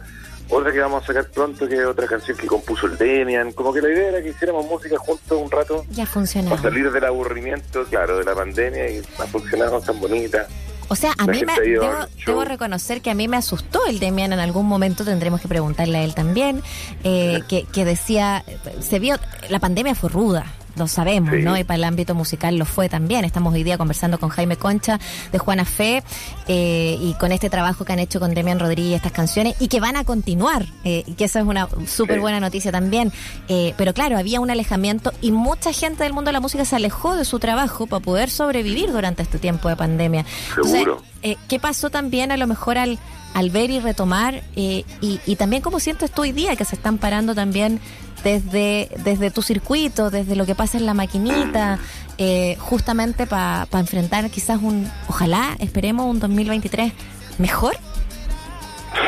otra 0.49 0.73
que 0.73 0.81
vamos 0.81 1.03
a 1.03 1.07
sacar 1.07 1.27
pronto, 1.31 1.67
que 1.67 1.77
es 1.77 1.87
otra 1.87 2.07
canción 2.07 2.37
que 2.37 2.47
compuso 2.47 2.87
el 2.87 2.99
Demian. 2.99 3.53
Como 3.53 3.73
que 3.73 3.81
la 3.81 3.89
idea 3.89 4.09
era 4.09 4.23
que 4.23 4.31
hiciéramos 4.31 4.67
música 4.67 4.99
juntos 4.99 5.41
un 5.41 5.51
rato. 5.51 5.85
Ya 5.91 6.05
funciona. 6.05 6.51
Para 6.51 6.63
salir 6.63 6.91
del 6.91 7.05
aburrimiento, 7.05 7.85
claro, 7.85 8.19
de 8.19 8.25
la 8.25 8.35
pandemia 8.35 8.91
y 8.91 9.03
ha 9.19 9.27
funcionado 9.27 9.81
tan 9.81 9.99
bonita. 9.99 10.47
O 10.89 10.97
sea, 10.97 11.15
a 11.17 11.27
mí 11.27 11.43
me, 11.43 11.55
debo, 11.59 12.45
reconocer 12.45 13.01
que 13.01 13.11
a 13.11 13.15
mí 13.15 13.27
me 13.27 13.39
asustó 13.39 13.87
el 13.87 13.99
Demian 13.99 14.35
en 14.35 14.41
algún 14.41 14.67
momento, 14.67 15.07
tendremos 15.07 15.41
que 15.41 15.49
preguntarle 15.49 15.99
a 15.99 16.03
él 16.03 16.15
también, 16.15 16.63
eh, 17.03 17.41
que, 17.49 17.65
que 17.65 17.87
decía, 17.87 18.45
se 18.81 18.99
vio, 18.99 19.17
la 19.49 19.59
pandemia 19.59 19.95
fue 19.95 20.11
ruda, 20.11 20.45
lo 20.77 20.89
sabemos, 20.89 21.35
¿no? 21.35 21.57
Y 21.57 21.65
para 21.65 21.77
el 21.77 21.85
ámbito 21.85 22.15
musical 22.15 22.57
lo 22.57 22.65
fue 22.65 22.89
también. 22.89 23.25
Estamos 23.25 23.53
hoy 23.55 23.63
día 23.63 23.79
conversando 23.79 24.19
con 24.19 24.31
Jaime 24.31 24.57
Concha 24.57 24.99
de 25.31 25.39
Juana 25.39 25.65
Fe 25.65 26.03
eh, 26.49 26.99
y 27.01 27.15
con 27.15 27.33
este 27.33 27.51
trabajo 27.51 27.85
que 27.85 27.93
han 27.93 27.99
hecho 27.99 28.21
con 28.21 28.35
Demian 28.35 28.59
Rodríguez 28.59 28.97
estas 28.97 29.13
canciones 29.13 29.55
y 29.61 29.69
que 29.69 29.81
van 29.81 29.97
a 29.97 30.05
continuar, 30.05 30.67
eh, 30.85 31.05
que 31.17 31.25
eso 31.25 31.39
es 31.39 31.45
una 31.45 31.69
súper 31.87 32.21
buena 32.21 32.41
noticia 32.41 32.73
también. 32.73 33.13
Eh, 33.49 33.75
pero 33.77 33.95
claro, 33.95 34.19
había 34.19 34.41
un 34.41 34.51
alejamiento 34.51 35.13
y 35.21 35.33
mucha 35.33 35.73
gente 35.73 36.05
del 36.05 36.13
mundo 36.13 36.29
de 36.29 36.33
la 36.35 36.41
música 36.41 36.65
se 36.65 36.77
alejó 36.77 37.17
de 37.17 37.25
su 37.25 37.39
trabajo 37.39 37.87
para 37.87 38.03
poder 38.03 38.31
sobrevivir 38.31 38.93
durante 38.93 39.23
este 39.23 39.39
tiempo 39.39 39.69
de 39.69 39.77
pandemia. 39.77 40.25
Seguro. 40.65 41.03
Eh, 41.23 41.37
¿Qué 41.49 41.61
pasó 41.61 41.91
también 41.91 42.33
a 42.33 42.37
lo 42.37 42.47
mejor 42.47 42.79
al, 42.79 42.99
al 43.35 43.51
ver 43.51 43.71
y 43.71 43.79
retomar? 43.81 44.43
Eh, 44.57 44.85
y, 45.01 45.21
y 45.25 45.37
también 45.37 45.63
cómo 45.63 45.79
sientes 45.81 46.11
tú 46.11 46.23
hoy 46.23 46.33
día 46.33 46.57
que 46.57 46.65
se 46.65 46.75
están 46.75 46.99
parando 46.99 47.35
también 47.35 47.81
desde, 48.23 48.89
desde 49.05 49.31
tu 49.31 49.43
circuito, 49.43 50.11
desde 50.11 50.37
lo 50.37 50.47
que 50.47 50.55
pasa 50.55 50.79
en 50.79 50.87
la 50.87 50.95
maquinita, 50.95 51.79
eh, 52.19 52.57
justamente 52.59 53.27
para 53.27 53.67
enfrentar 53.73 54.31
quizás 54.31 54.61
un, 54.63 54.91
ojalá, 55.09 55.57
esperemos 55.59 56.07
un 56.07 56.21
2023 56.21 56.93
mejor? 57.39 57.75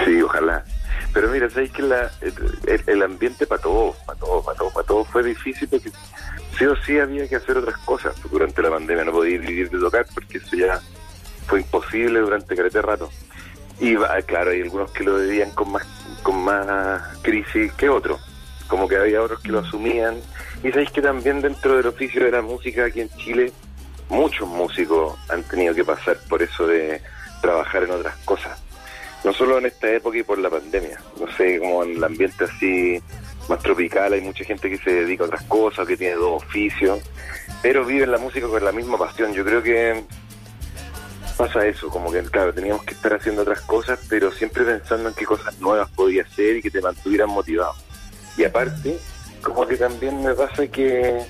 Sí, 0.04 0.20
ojalá. 0.22 0.64
Pero 1.12 1.28
mira, 1.28 1.48
sabéis 1.48 1.70
que 1.70 1.82
la, 1.82 2.10
el, 2.20 2.82
el, 2.86 3.02
ambiente 3.02 3.46
para 3.46 3.62
todos, 3.62 3.94
para 4.04 4.18
todos, 4.18 4.44
para 4.44 4.58
todos, 4.58 4.72
para 4.72 4.86
todos 4.86 5.08
fue 5.08 5.22
difícil 5.22 5.68
porque 5.68 5.92
sí 6.58 6.64
o 6.64 6.74
sí 6.84 6.98
había 6.98 7.28
que 7.28 7.36
hacer 7.36 7.56
otras 7.56 7.78
cosas. 7.78 8.16
Durante 8.30 8.60
la 8.62 8.70
pandemia 8.70 9.04
no 9.04 9.12
podía 9.12 9.38
vivir 9.38 9.70
de 9.70 9.78
tocar 9.78 10.06
porque 10.12 10.38
eso 10.38 10.56
ya 10.56 10.80
fue 11.46 11.60
imposible 11.60 12.18
durante 12.18 12.56
carete 12.56 12.82
rato. 12.82 13.10
Y 13.78 13.94
claro, 14.26 14.50
hay 14.50 14.62
algunos 14.62 14.90
que 14.90 15.04
lo 15.04 15.18
vivían 15.18 15.50
con 15.50 15.72
más 15.72 15.86
con 16.24 16.42
más 16.42 17.00
crisis 17.22 17.72
que 17.74 17.88
otros. 17.88 18.20
Como 18.68 18.88
que 18.88 18.96
había 18.96 19.22
otros 19.22 19.40
que 19.40 19.50
lo 19.52 19.60
asumían. 19.60 20.16
Y 20.62 20.70
sabéis 20.70 20.90
que 20.90 21.02
también 21.02 21.40
dentro 21.40 21.76
del 21.76 21.86
oficio 21.86 22.24
de 22.24 22.30
la 22.30 22.42
música 22.42 22.86
aquí 22.86 23.00
en 23.00 23.10
Chile, 23.16 23.52
muchos 24.08 24.48
músicos 24.48 25.16
han 25.28 25.42
tenido 25.44 25.74
que 25.74 25.84
pasar 25.84 26.18
por 26.28 26.42
eso 26.42 26.66
de 26.66 27.00
trabajar 27.40 27.84
en 27.84 27.90
otras 27.90 28.16
cosas. 28.24 28.60
No 29.22 29.32
solo 29.32 29.58
en 29.58 29.66
esta 29.66 29.90
época 29.90 30.18
y 30.18 30.22
por 30.22 30.38
la 30.38 30.50
pandemia. 30.50 30.98
No 31.18 31.26
sé, 31.36 31.58
como 31.58 31.84
en 31.84 31.96
el 31.96 32.04
ambiente 32.04 32.44
así 32.44 33.02
más 33.48 33.58
tropical 33.60 34.12
hay 34.12 34.20
mucha 34.20 34.44
gente 34.44 34.70
que 34.70 34.78
se 34.78 34.90
dedica 34.90 35.24
a 35.24 35.26
otras 35.26 35.42
cosas, 35.44 35.86
que 35.86 35.96
tiene 35.96 36.14
dos 36.14 36.42
oficios, 36.42 37.00
pero 37.62 37.84
viven 37.84 38.10
la 38.10 38.18
música 38.18 38.46
con 38.46 38.64
la 38.64 38.72
misma 38.72 38.98
pasión. 38.98 39.32
Yo 39.32 39.44
creo 39.44 39.62
que 39.62 40.04
pasa 41.36 41.66
eso, 41.66 41.88
como 41.88 42.12
que 42.12 42.22
claro, 42.22 42.52
teníamos 42.52 42.84
que 42.84 42.94
estar 42.94 43.14
haciendo 43.14 43.42
otras 43.42 43.60
cosas, 43.62 43.98
pero 44.08 44.30
siempre 44.32 44.64
pensando 44.64 45.08
en 45.08 45.14
qué 45.14 45.24
cosas 45.24 45.58
nuevas 45.60 45.90
podía 45.90 46.22
hacer 46.22 46.56
y 46.56 46.62
que 46.62 46.70
te 46.70 46.80
mantuvieran 46.80 47.30
motivado. 47.30 47.74
Y 48.36 48.44
aparte, 48.44 48.98
como 49.42 49.66
que 49.66 49.76
también 49.76 50.22
me 50.22 50.34
pasa 50.34 50.66
que, 50.66 51.24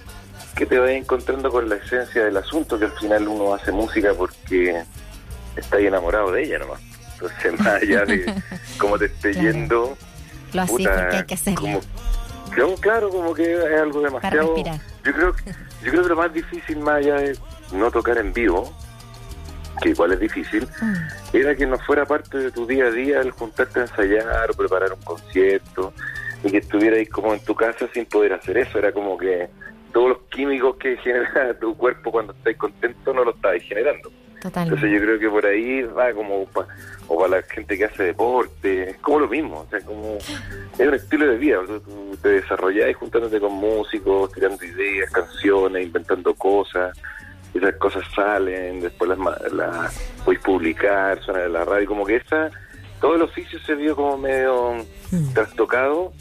que 0.57 0.67
te 0.67 0.79
vas 0.79 0.91
encontrando 0.91 1.51
con 1.51 1.69
la 1.69 1.77
esencia 1.77 2.25
del 2.25 2.37
asunto, 2.37 2.79
que 2.79 2.87
al 2.87 2.93
final 2.93 3.29
uno 3.29 3.55
hace 3.55 3.73
música 3.73 4.13
porque 4.17 4.83
está 5.57 5.77
ahí 5.77 5.87
enamorado 5.87 6.33
de 6.33 6.45
ella 6.45 6.59
nomás. 6.61 6.81
Entonces, 7.15 7.53
más 7.61 7.83
allá 7.83 8.05
de 8.05 8.35
cómo 8.79 8.99
te 8.99 9.07
esté 9.07 9.33
Claro. 9.33 9.51
yendo, 9.51 9.99
Lo 10.53 10.63
así 10.63 10.73
Puta, 10.73 10.95
porque 11.01 11.17
hay 11.17 11.25
que 11.25 11.35
hacerlo. 11.35 11.61
como, 11.61 11.81
no, 12.57 12.75
claro, 12.77 13.11
como 13.11 13.35
que 13.35 13.53
es 13.55 13.81
algo 13.81 14.01
demasiado. 14.01 14.57
Yo 14.57 15.13
creo, 15.13 15.35
yo 15.83 15.91
creo 15.91 16.03
que 16.03 16.09
lo 16.09 16.17
más 16.17 16.33
difícil, 16.33 16.79
más 16.79 16.97
allá 16.97 17.17
de 17.17 17.37
no 17.73 17.91
tocar 17.91 18.17
en 18.19 18.33
vivo, 18.33 18.73
que 19.83 19.89
igual 19.91 20.13
es 20.13 20.21
difícil, 20.21 20.69
Mm. 20.81 20.95
era 21.37 21.55
que 21.57 21.67
no 21.67 21.79
fuera 21.81 22.07
parte 22.07 22.39
de 22.39 22.51
tu 22.53 22.65
día 22.65 22.85
a 22.87 22.91
día 22.91 23.21
el 23.21 23.33
juntarte 23.33 23.81
a 23.81 23.83
ensayar 23.83 24.51
o 24.51 24.55
preparar 24.55 24.93
un 24.93 25.03
concierto 25.03 25.93
y 26.45 26.51
que 26.51 26.59
estuvieras 26.59 26.99
ahí 27.01 27.07
como 27.07 27.33
en 27.35 27.41
tu 27.41 27.55
casa 27.55 27.89
sin 27.93 28.05
poder 28.07 28.35
hacer 28.35 28.59
eso. 28.59 28.79
Era 28.79 28.93
como 28.93 29.17
que 29.19 29.49
todos 29.93 30.09
los 30.11 30.19
químicos 30.31 30.77
que 30.77 30.97
genera 31.03 31.59
tu 31.59 31.77
cuerpo 31.77 32.11
cuando 32.13 32.33
estás 32.33 32.57
contento 32.57 33.13
no 33.13 33.25
lo 33.25 33.31
estabas 33.33 33.63
generando. 33.63 34.11
Entonces 34.75 34.91
yo 34.93 34.99
creo 35.01 35.19
que 35.19 35.31
por 35.31 35.47
ahí 35.47 35.83
va 35.85 36.13
como 36.13 36.45
pa- 36.47 36.67
o 37.09 37.17
para 37.19 37.41
la 37.41 37.43
gente 37.45 37.79
que 37.79 37.87
hace 37.87 38.03
deporte, 38.03 38.91
es 38.91 38.97
como 38.99 39.21
lo 39.21 39.29
mismo, 39.29 39.61
o 39.61 39.67
sea, 39.71 39.81
como 39.81 40.19
es 40.19 40.87
un 40.87 40.93
estilo 40.95 41.27
de 41.29 41.39
vida, 41.39 41.61
tú 41.67 42.15
te 42.23 42.29
desarrollás 42.29 42.95
juntándote 42.95 43.41
con 43.41 43.53
músicos, 43.53 44.31
tirando 44.33 44.63
ideas, 44.63 45.11
canciones, 45.11 45.87
inventando 45.87 46.35
cosas, 46.35 46.95
esas 47.55 47.75
cosas 47.77 48.05
salen, 48.15 48.81
después 48.83 49.09
las, 49.17 49.19
las 49.53 50.13
puedes 50.27 50.43
publicar, 50.43 51.23
suenan 51.23 51.45
en 51.47 51.53
la 51.55 51.65
radio, 51.65 51.87
como 51.89 52.05
que 52.05 52.17
esa, 52.17 52.51
todo 53.01 53.15
el 53.15 53.23
oficio 53.23 53.59
se 53.61 53.75
vio 53.75 53.97
como 53.97 54.19
medio 54.19 54.75
Mm. 55.11 55.33
trastocado 55.33 56.13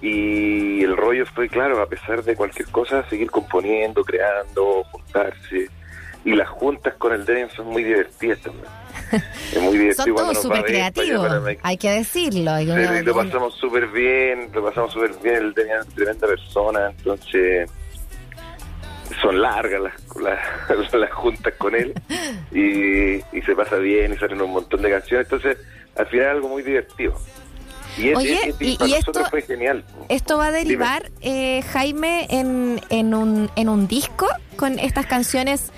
y 0.00 0.82
el 0.82 0.96
rollo 0.96 1.26
fue, 1.26 1.48
claro, 1.48 1.82
a 1.82 1.86
pesar 1.86 2.22
de 2.22 2.36
cualquier 2.36 2.68
cosa, 2.68 3.08
seguir 3.08 3.30
componiendo, 3.30 4.04
creando, 4.04 4.84
juntarse. 4.84 5.68
Y 6.24 6.34
las 6.34 6.48
juntas 6.48 6.94
con 6.94 7.12
el 7.12 7.24
Demian 7.24 7.50
son 7.50 7.66
muy 7.68 7.84
divertidas 7.84 8.40
también. 8.40 8.66
Es 9.52 9.62
muy 9.62 9.78
divertido 9.78 10.04
Son 10.04 10.12
cuando 10.12 10.32
todos 10.32 10.42
súper 10.42 10.64
creativos, 10.64 11.42
hay 11.62 11.76
que 11.76 11.90
decirlo. 11.90 12.52
lo 13.02 13.14
pasamos 13.14 13.54
súper 13.54 13.86
bien, 13.88 14.50
lo 14.52 14.62
pasamos 14.62 14.92
súper 14.92 15.12
bien, 15.22 15.36
el 15.36 15.54
Demian 15.54 15.80
es 15.80 15.94
tremenda 15.94 16.26
persona, 16.26 16.90
entonces 16.90 17.70
son 19.22 19.40
largas 19.40 19.80
las, 19.80 20.16
las, 20.20 20.92
las 20.92 21.12
juntas 21.12 21.54
con 21.54 21.74
él 21.74 21.94
y, 22.52 23.16
y 23.36 23.42
se 23.42 23.54
pasa 23.56 23.76
bien 23.76 24.12
y 24.12 24.16
salen 24.16 24.42
un 24.42 24.52
montón 24.52 24.82
de 24.82 24.90
canciones, 24.90 25.26
entonces 25.26 25.56
al 25.96 26.06
final 26.06 26.26
es 26.26 26.32
algo 26.32 26.48
muy 26.48 26.62
divertido. 26.62 27.14
Y, 27.98 28.08
es- 28.10 28.16
Oye, 28.16 28.48
es- 28.50 28.56
y- 28.60 28.76
para 28.76 28.88
y 28.88 28.92
nosotros 28.92 29.16
esto- 29.16 29.30
fue 29.30 29.42
genial. 29.42 29.84
Esto 30.08 30.38
va 30.38 30.46
a 30.46 30.50
derivar, 30.52 31.10
eh, 31.20 31.62
Jaime, 31.72 32.26
en, 32.30 32.80
en, 32.90 33.14
un, 33.14 33.50
en 33.56 33.68
un 33.68 33.88
disco 33.88 34.26
con 34.56 34.78
estas 34.78 35.06
canciones 35.06 35.70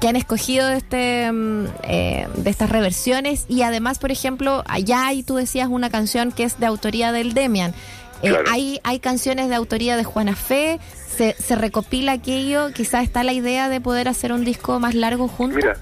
que 0.00 0.06
han 0.08 0.16
escogido 0.16 0.66
de, 0.68 0.76
este, 0.76 1.30
mm, 1.32 1.66
eh, 1.82 2.28
de 2.36 2.50
estas 2.50 2.70
reversiones 2.70 3.46
y 3.48 3.62
además, 3.62 3.98
por 3.98 4.12
ejemplo, 4.12 4.62
allá 4.68 5.06
hay, 5.08 5.22
tú 5.24 5.34
decías, 5.36 5.68
una 5.68 5.90
canción 5.90 6.30
que 6.32 6.44
es 6.44 6.58
de 6.60 6.66
autoría 6.66 7.10
del 7.12 7.34
Demian. 7.34 7.72
Eh, 8.22 8.30
Claro. 8.30 8.44
hay, 8.50 8.80
hay 8.84 8.98
canciones 9.00 9.48
de 9.48 9.54
autoría 9.56 9.96
de 9.96 10.04
Juana 10.04 10.34
Fe, 10.36 10.78
se, 11.16 11.34
se 11.34 11.54
recopila 11.56 12.12
aquello, 12.12 12.72
quizás 12.72 13.02
está 13.04 13.22
la 13.24 13.32
idea 13.32 13.68
de 13.68 13.80
poder 13.80 14.08
hacer 14.08 14.32
un 14.32 14.44
disco 14.44 14.78
más 14.80 14.94
largo 14.94 15.26
juntos. 15.28 15.56
Mira, 15.56 15.76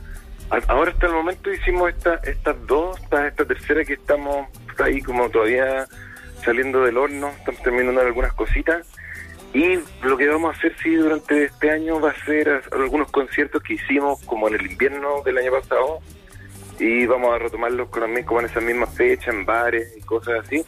a- 0.50 0.72
ahora 0.72 0.92
hasta 0.92 1.06
el 1.06 1.12
momento 1.12 1.50
hicimos 1.52 1.90
esta, 1.90 2.14
estas 2.24 2.56
dos, 2.66 2.98
esta, 3.02 3.28
esta 3.28 3.44
tercera 3.44 3.84
que 3.84 3.94
estamos 3.94 4.48
ahí 4.84 5.00
como 5.02 5.28
todavía 5.30 5.86
saliendo 6.44 6.84
del 6.84 6.96
horno, 6.96 7.28
estamos 7.30 7.62
terminando 7.62 8.00
algunas 8.00 8.32
cositas. 8.32 8.86
Y 9.52 9.78
lo 10.02 10.16
que 10.16 10.28
vamos 10.28 10.54
a 10.54 10.58
hacer, 10.58 10.76
sí, 10.82 10.94
durante 10.94 11.44
este 11.44 11.70
año 11.70 12.00
va 12.00 12.10
a 12.10 12.24
ser 12.24 12.62
algunos 12.72 13.10
conciertos 13.10 13.62
que 13.62 13.74
hicimos 13.74 14.22
como 14.24 14.48
en 14.48 14.54
el 14.54 14.70
invierno 14.70 15.22
del 15.24 15.38
año 15.38 15.50
pasado. 15.52 16.00
Y 16.78 17.06
vamos 17.06 17.34
a 17.34 17.38
retomarlos 17.38 17.88
con, 17.88 18.02
también 18.02 18.26
como 18.26 18.40
en 18.40 18.46
esa 18.46 18.60
misma 18.60 18.86
fecha, 18.86 19.30
en 19.30 19.46
bares 19.46 19.96
y 19.96 20.02
cosas 20.02 20.44
así. 20.44 20.64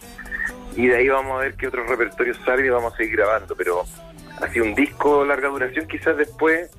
Y 0.75 0.87
de 0.87 0.97
ahí 0.97 1.09
vamos 1.09 1.38
a 1.38 1.43
ver 1.43 1.55
qué 1.55 1.67
otros 1.69 1.87
repertorios 1.88 2.38
salen 2.45 2.67
y 2.67 2.71
vamos 2.71 2.95
a 2.95 2.97
seguir 2.97 3.17
grabando. 3.17 3.55
Pero 3.57 3.85
así 4.41 4.61
un 4.61 4.75
disco 4.75 5.25
larga 5.25 5.49
duración, 5.49 5.87
quizás 5.87 6.17
después 6.17 6.71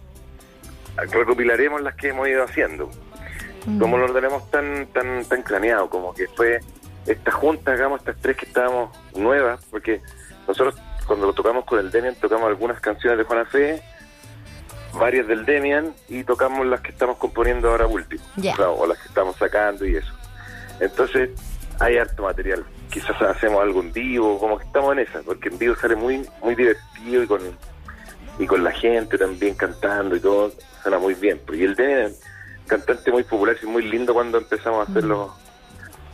recopilaremos 1.11 1.81
las 1.81 1.95
que 1.95 2.09
hemos 2.09 2.27
ido 2.27 2.43
haciendo. 2.43 2.89
Mm. 3.65 3.79
Como 3.79 3.97
no 3.97 4.07
lo 4.07 4.13
tenemos 4.13 4.49
tan, 4.49 4.87
tan, 4.87 5.25
tan 5.25 5.43
craneado, 5.43 5.89
como 5.89 6.13
que 6.13 6.27
fue 6.27 6.59
esta 7.05 7.31
junta, 7.31 7.71
hagamos 7.71 7.99
estas 7.99 8.17
tres 8.17 8.37
que 8.37 8.45
estábamos 8.45 8.95
nuevas, 9.15 9.63
porque 9.69 10.01
nosotros 10.47 10.75
cuando 11.07 11.25
lo 11.25 11.33
tocamos 11.33 11.65
con 11.65 11.79
el 11.79 11.89
Demian 11.89 12.15
tocamos 12.15 12.47
algunas 12.47 12.79
canciones 12.79 13.17
de 13.17 13.23
Juana 13.23 13.45
Fe, 13.45 13.81
varias 14.93 15.27
del 15.27 15.45
Demian 15.45 15.93
y 16.07 16.23
tocamos 16.23 16.65
las 16.67 16.81
que 16.81 16.91
estamos 16.91 17.17
componiendo 17.17 17.69
ahora 17.69 17.87
último, 17.87 18.23
o, 18.37 18.41
sea, 18.41 18.69
o 18.69 18.85
las 18.85 18.99
que 18.99 19.07
estamos 19.07 19.35
sacando 19.35 19.85
y 19.85 19.95
eso. 19.95 20.13
Entonces 20.79 21.31
hay 21.79 21.97
harto 21.97 22.23
material. 22.23 22.63
Quizás 22.91 23.21
hacemos 23.21 23.61
algo 23.61 23.81
en 23.81 23.91
vivo, 23.91 24.39
como 24.39 24.57
que 24.57 24.65
estamos 24.65 24.93
en 24.93 24.99
esa, 24.99 25.21
porque 25.21 25.49
en 25.49 25.57
vivo 25.57 25.75
sale 25.75 25.95
muy 25.95 26.27
muy 26.43 26.55
divertido 26.55 27.23
y 27.23 27.27
con 27.27 27.41
y 28.37 28.45
con 28.45 28.63
la 28.63 28.71
gente 28.71 29.17
también 29.17 29.55
cantando 29.55 30.15
y 30.15 30.19
todo, 30.19 30.51
suena 30.81 30.97
muy 30.97 31.13
bien. 31.13 31.41
Porque 31.45 31.65
el 31.65 31.75
Demian 31.75 32.13
cantante 32.67 33.11
muy 33.11 33.23
popular 33.23 33.57
y 33.61 33.65
muy 33.65 33.83
lindo 33.83 34.13
cuando 34.13 34.37
empezamos 34.37 34.87
a 34.87 34.91
hacer 34.91 35.03
Mm. 35.03 35.48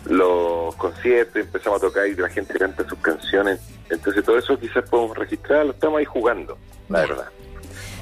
Los, 0.06 0.76
conciertos, 0.76 1.38
empezamos 1.38 1.82
a 1.82 1.88
tocar 1.88 2.08
y 2.08 2.16
la 2.16 2.30
gente 2.30 2.54
canta 2.54 2.88
sus 2.88 3.00
canciones. 3.00 3.60
Entonces 3.90 4.24
todo 4.24 4.38
eso 4.38 4.58
quizás 4.60 4.88
podemos 4.90 5.18
registrarlo, 5.18 5.72
estamos 5.72 6.00
ahí 6.00 6.06
jugando, 6.06 6.58
la 6.90 7.02
verdad. 7.02 7.30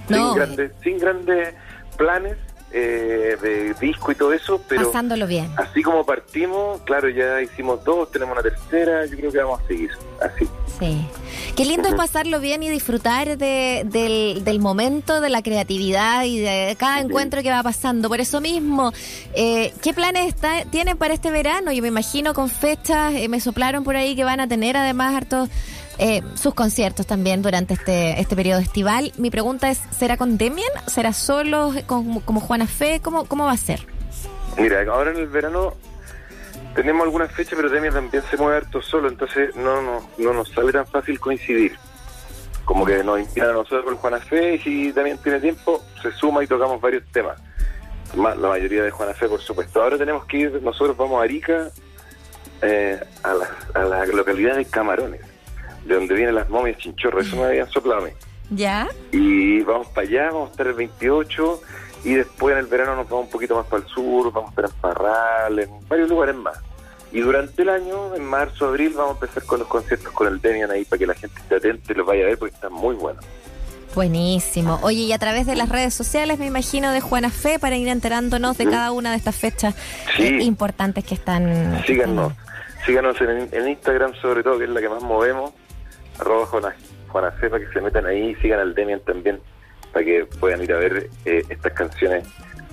No, 0.10 0.18
sin, 0.18 0.36
grandes, 0.36 0.72
sin 0.82 1.00
grandes 1.00 1.56
planes 1.98 2.38
eh, 2.74 3.38
de 3.42 3.74
disco 3.80 4.12
y 4.12 4.16
todo 4.16 4.34
eso, 4.34 4.60
pero 4.68 4.88
pasándolo 4.88 5.28
bien. 5.28 5.48
así 5.58 5.82
como 5.84 6.06
partimos, 6.06 6.82
claro, 6.82 7.08
ya 7.10 7.42
hicimos 7.42 7.84
dos, 7.84 8.10
tenemos 8.12 8.34
una 8.34 8.42
tercera, 8.42 9.06
yo 9.06 9.16
creo 9.16 9.32
que 9.32 9.38
vamos 9.38 9.62
a 9.62 9.68
seguir 9.68 9.92
así. 10.22 10.48
Sí. 10.80 11.08
Qué 11.56 11.66
lindo 11.66 11.88
es 11.88 11.94
pasarlo 11.94 12.40
bien 12.40 12.64
y 12.64 12.70
disfrutar 12.70 13.38
de, 13.38 13.84
del, 13.86 14.44
del 14.44 14.60
momento, 14.60 15.22
de 15.22 15.30
la 15.30 15.44
creatividad 15.44 16.24
y 16.24 16.40
de 16.40 16.76
cada 16.80 16.98
Sí. 17.00 17.06
encuentro 17.06 17.44
que 17.44 17.52
va 17.52 17.62
pasando. 17.62 18.10
Por 18.10 18.20
eso 18.22 18.42
mismo, 18.42 18.92
eh, 19.36 19.72
¿qué 19.84 19.94
planes 19.94 20.28
está, 20.28 20.66
tienen 20.66 20.98
para 20.98 21.14
este 21.14 21.30
verano? 21.30 21.72
Yo 21.72 21.82
me 21.84 21.90
imagino 21.90 22.34
con 22.34 22.50
fechas, 22.50 23.14
eh, 23.14 23.28
me 23.30 23.40
soplaron 23.40 23.84
por 23.84 23.96
ahí 23.96 24.16
que 24.16 24.24
van 24.24 24.40
a 24.40 24.48
tener 24.48 24.76
además 24.78 25.14
hartos 25.16 25.50
eh, 26.04 26.22
sus 26.36 26.54
conciertos 26.54 27.08
también 27.08 27.42
durante 27.42 27.76
este, 27.76 28.20
este 28.20 28.36
periodo 28.36 28.60
estival. 28.60 29.14
Mi 29.18 29.32
pregunta 29.32 29.72
es, 29.72 29.82
¿será 29.92 30.18
con 30.18 30.38
Demian? 30.38 30.70
¿Será 30.86 31.14
solo 31.14 31.72
como, 31.86 32.20
como 32.26 32.42
Juana 32.42 32.68
Fe? 32.68 33.00
¿Cómo, 33.02 33.24
¿Cómo 33.24 33.46
va 33.46 33.54
a 33.54 33.58
ser? 33.58 33.88
Mira, 34.58 34.84
ahora 34.92 35.12
en 35.12 35.18
el 35.18 35.28
verano 35.28 35.76
tenemos 36.76 37.06
algunas 37.06 37.32
fechas, 37.32 37.54
pero 37.56 37.70
Demian 37.70 37.94
también 37.94 38.22
se 38.30 38.36
mueve 38.36 38.58
harto 38.58 38.82
solo, 38.82 39.08
entonces 39.08 39.56
no, 39.56 39.82
no, 39.82 40.10
no 40.18 40.34
nos 40.34 40.50
sale 40.50 40.74
tan 40.74 40.86
fácil 40.86 41.22
coincidir. 41.22 41.78
Como 42.66 42.86
que 42.86 43.02
nos 43.02 43.22
invitan 43.22 43.52
a 43.52 43.54
nosotros 43.54 43.86
con 43.86 43.96
Juana 43.96 44.20
Fe 44.20 44.56
y 44.56 44.60
si 44.60 44.92
también 44.92 45.18
tiene 45.20 45.40
tiempo, 45.40 45.86
se 46.02 46.12
suma 46.12 46.44
y 46.44 46.48
tocamos 46.48 46.82
varios 46.82 47.06
temas. 47.14 47.40
la 48.14 48.36
mayoría 48.36 48.84
de 48.84 48.92
Juana 48.92 49.14
Fe, 49.14 49.30
por 49.30 49.40
supuesto. 49.40 49.82
Ahora 49.82 49.98
tenemos 49.98 50.26
que 50.26 50.38
ir, 50.38 50.62
nosotros 50.62 50.98
vamos 50.98 51.22
a 51.22 51.24
Arica, 51.24 51.70
eh, 52.62 53.00
a, 53.24 53.34
la, 53.34 53.50
a 53.74 53.84
la 53.86 54.06
localidad 54.08 54.58
de 54.58 54.66
Camarones, 54.66 55.22
de 55.86 55.96
donde 55.96 56.14
vienen 56.14 56.36
las 56.36 56.50
momias 56.50 56.78
chinchorros, 56.78 57.28
eso 57.28 57.36
me 57.36 57.46
habían 57.46 57.70
soplado 57.70 58.08
¿Ya? 58.50 58.88
Y 59.12 59.62
vamos 59.62 59.88
para 59.88 60.08
allá, 60.08 60.26
vamos 60.32 60.50
a 60.50 60.52
estar 60.52 60.68
el 60.68 60.74
28 60.74 61.62
y 62.04 62.14
después 62.16 62.54
en 62.54 62.60
el 62.60 62.66
verano 62.68 62.96
nos 62.96 63.10
vamos 63.10 63.26
un 63.26 63.32
poquito 63.32 63.56
más 63.56 63.66
para 63.66 63.84
el 63.84 63.90
sur, 63.90 64.32
vamos 64.32 64.50
a 64.50 64.62
estar 64.62 64.66
en 64.66 64.82
Parral, 64.82 65.60
en 65.60 65.88
varios 65.88 66.10
lugares 66.10 66.36
más. 66.36 66.58
Y 67.12 67.22
durante 67.22 67.62
el 67.62 67.70
año, 67.70 68.16
en 68.16 68.26
marzo, 68.26 68.68
abril, 68.68 68.94
vamos 68.96 69.12
a 69.12 69.26
empezar 69.26 69.44
con 69.44 69.60
los 69.60 69.68
conciertos 69.68 70.12
con 70.14 70.28
el 70.28 70.42
Demian 70.42 70.72
ahí 70.72 70.84
para 70.84 70.98
que 70.98 71.06
la 71.06 71.14
gente 71.14 71.40
esté 71.40 71.56
atenta 71.56 71.94
y 71.94 71.96
los 71.96 72.08
vaya 72.08 72.24
a 72.24 72.28
ver 72.28 72.38
porque 72.38 72.56
están 72.56 72.74
muy 72.74 72.96
buenos. 72.96 73.24
Buenísimo. 73.94 74.80
Oye, 74.82 75.02
y 75.02 75.14
a 75.14 75.20
través 75.20 75.46
de 75.46 75.56
las 75.56 75.70
redes 75.70 75.94
sociales, 75.94 76.40
me 76.40 76.48
imagino, 76.48 76.92
de 76.92 77.02
Juana 77.02 77.30
Fe, 77.30 77.60
para 77.60 77.76
ir 77.76 77.88
enterándonos 77.88 78.58
de 78.58 78.66
cada 78.66 78.92
una 78.92 79.12
de 79.12 79.18
estas 79.18 79.36
fechas 79.36 79.76
eh, 80.18 80.40
importantes 80.42 81.04
que 81.04 81.14
están. 81.14 81.84
Síganos. 81.86 82.34
Síganos 82.86 83.16
en, 83.22 83.68
Instagram, 83.68 84.14
sobre 84.16 84.44
todo, 84.44 84.58
que 84.58 84.66
es 84.66 84.70
la 84.70 84.82
que 84.82 84.90
más 84.90 85.04
movemos. 85.04 85.52
Arroba 86.20 86.46
Juana, 86.46 86.76
Juana 87.10 87.32
Fe, 87.32 87.50
para 87.50 87.66
que 87.66 87.72
se 87.74 87.82
metan 87.82 88.06
ahí 88.06 88.30
y 88.32 88.36
sigan 88.36 88.60
al 88.60 88.74
Demian 88.74 89.00
también, 89.02 89.40
para 89.92 90.06
que 90.06 90.26
puedan 90.40 90.62
ir 90.64 90.74
a 90.74 90.78
ver 90.78 91.10
eh, 91.26 91.44
estas 91.50 91.74
canciones 91.74 92.26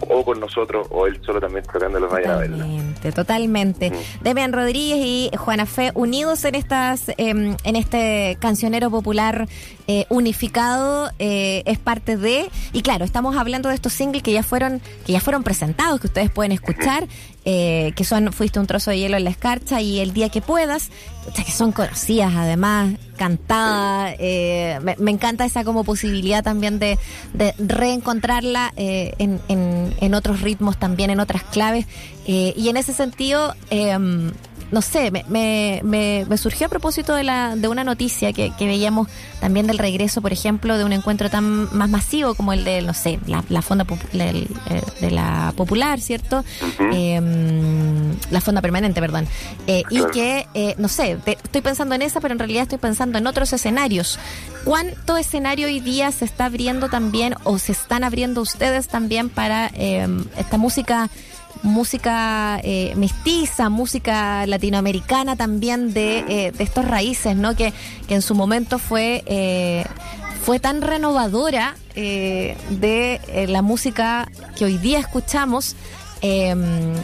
o 0.09 0.25
con 0.25 0.40
nosotros 0.40 0.87
o 0.90 1.06
él 1.06 1.20
solo 1.25 1.40
también 1.40 1.64
tocando 1.64 2.00
los 2.00 2.11
vayan 2.11 2.30
a 2.32 2.37
verla. 2.38 2.56
Totalmente, 2.64 3.12
totalmente. 3.12 3.90
Mm. 3.90 4.23
Demian 4.23 4.52
Rodríguez 4.52 4.99
y 4.99 5.30
Juana 5.37 5.66
Fe 5.66 5.92
unidos 5.94 6.44
en 6.44 6.54
estas 6.54 7.11
em, 7.16 7.56
en 7.64 7.76
este 7.76 8.37
cancionero 8.40 8.90
popular 8.90 9.47
eh, 9.87 10.06
unificado 10.09 11.11
eh, 11.18 11.62
es 11.66 11.78
parte 11.78 12.16
de 12.16 12.49
y 12.73 12.82
claro 12.82 13.04
estamos 13.04 13.37
hablando 13.37 13.68
de 13.68 13.75
estos 13.75 13.92
singles 13.92 14.23
que 14.23 14.32
ya 14.32 14.42
fueron 14.42 14.80
que 15.04 15.12
ya 15.12 15.20
fueron 15.20 15.42
presentados 15.42 16.00
que 16.00 16.06
ustedes 16.06 16.30
pueden 16.30 16.52
escuchar 16.52 17.06
eh, 17.44 17.92
que 17.97 18.04
son 18.04 18.32
Fuiste 18.32 18.61
un 18.61 18.66
trozo 18.66 18.90
de 18.90 18.99
hielo 18.99 19.16
en 19.16 19.25
la 19.25 19.30
escarcha 19.30 19.80
y 19.80 19.99
El 20.00 20.12
día 20.12 20.28
que 20.28 20.40
puedas, 20.42 20.90
que 21.35 21.50
son 21.50 21.73
conocidas 21.73 22.35
además, 22.37 22.94
cantadas. 23.20 24.16
Eh, 24.18 24.80
me, 24.98 25.10
encanta 25.10 25.44
esa 25.44 25.62
como 25.62 25.84
posibilidad 25.84 26.42
también 26.42 26.78
de, 26.78 26.98
de 27.34 27.54
reencontrarla 27.58 28.72
eh, 28.76 29.12
en, 29.18 29.38
en, 29.48 29.94
en, 30.00 30.14
otros 30.14 30.40
ritmos 30.40 30.78
también, 30.78 31.10
en 31.10 31.20
otras 31.20 31.42
claves. 31.42 31.84
y 32.26 32.68
en 32.68 32.78
ese 32.78 32.94
sentido, 32.94 33.54
no 34.70 34.82
sé, 34.82 35.10
me, 35.10 35.24
me, 35.28 35.82
me, 35.82 36.38
surgió 36.38 36.66
a 36.66 36.68
propósito 36.70 37.14
de, 37.14 37.24
la, 37.24 37.56
de 37.56 37.68
una 37.68 37.84
noticia 37.84 38.32
que, 38.32 38.52
que 38.56 38.66
veíamos 38.66 39.08
también 39.40 39.66
del 39.66 39.78
regreso, 39.78 40.20
por 40.20 40.32
ejemplo, 40.32 40.78
de 40.78 40.84
un 40.84 40.92
encuentro 40.92 41.30
tan 41.30 41.74
más 41.76 41.88
masivo 41.88 42.34
como 42.34 42.52
el 42.52 42.64
de, 42.64 42.82
no 42.82 42.94
sé, 42.94 43.18
la, 43.26 43.44
la 43.48 43.62
Fonda 43.62 43.86
eh, 44.12 44.46
de 45.00 45.10
la 45.10 45.52
Popular, 45.56 46.00
¿cierto? 46.00 46.44
Em, 46.92 48.14
la 48.30 48.40
Fonda 48.40 48.60
Permanente, 48.60 49.00
perdón. 49.00 49.26
Eh, 49.66 49.82
y 49.90 50.04
que, 50.12 50.46
eh, 50.54 50.74
no 50.78 50.88
sé, 50.88 51.18
estoy 51.26 51.60
pensando 51.60 51.94
en 51.94 52.02
esa, 52.02 52.20
pero 52.20 52.32
en 52.32 52.38
realidad 52.38 52.62
estoy 52.62 52.78
pensando 52.78 53.18
en 53.18 53.26
otros 53.26 53.52
escenarios. 53.52 54.18
¿Cuánto 54.64 55.16
escenario 55.16 55.66
hoy 55.66 55.80
día 55.80 56.12
se 56.12 56.24
está 56.24 56.46
abriendo 56.46 56.88
también 56.88 57.34
o 57.44 57.58
se 57.58 57.72
están 57.72 58.04
abriendo 58.04 58.40
ustedes 58.40 58.88
también 58.88 59.28
para 59.28 59.70
em, 59.74 60.24
esta 60.36 60.58
música? 60.58 61.10
Música 61.62 62.61
eh, 62.62 62.95
mestiza, 62.97 63.69
música 63.69 64.47
latinoamericana 64.47 65.37
también 65.37 65.92
de, 65.92 66.19
eh, 66.28 66.52
de 66.52 66.64
estos 66.64 66.85
raíces, 66.85 67.37
¿no? 67.37 67.54
Que, 67.54 67.73
que, 68.09 68.14
en 68.14 68.23
su 68.23 68.35
momento 68.35 68.78
fue, 68.78 69.23
eh, 69.26 69.85
fue 70.42 70.59
tan 70.59 70.83
renovadora 70.83 71.76
de 71.95 73.21
la 73.49 73.61
música 73.61 74.26
que 74.57 74.64
hoy 74.64 74.78
día 74.78 74.99
escuchamos, 74.99 75.76
em, 76.23 76.95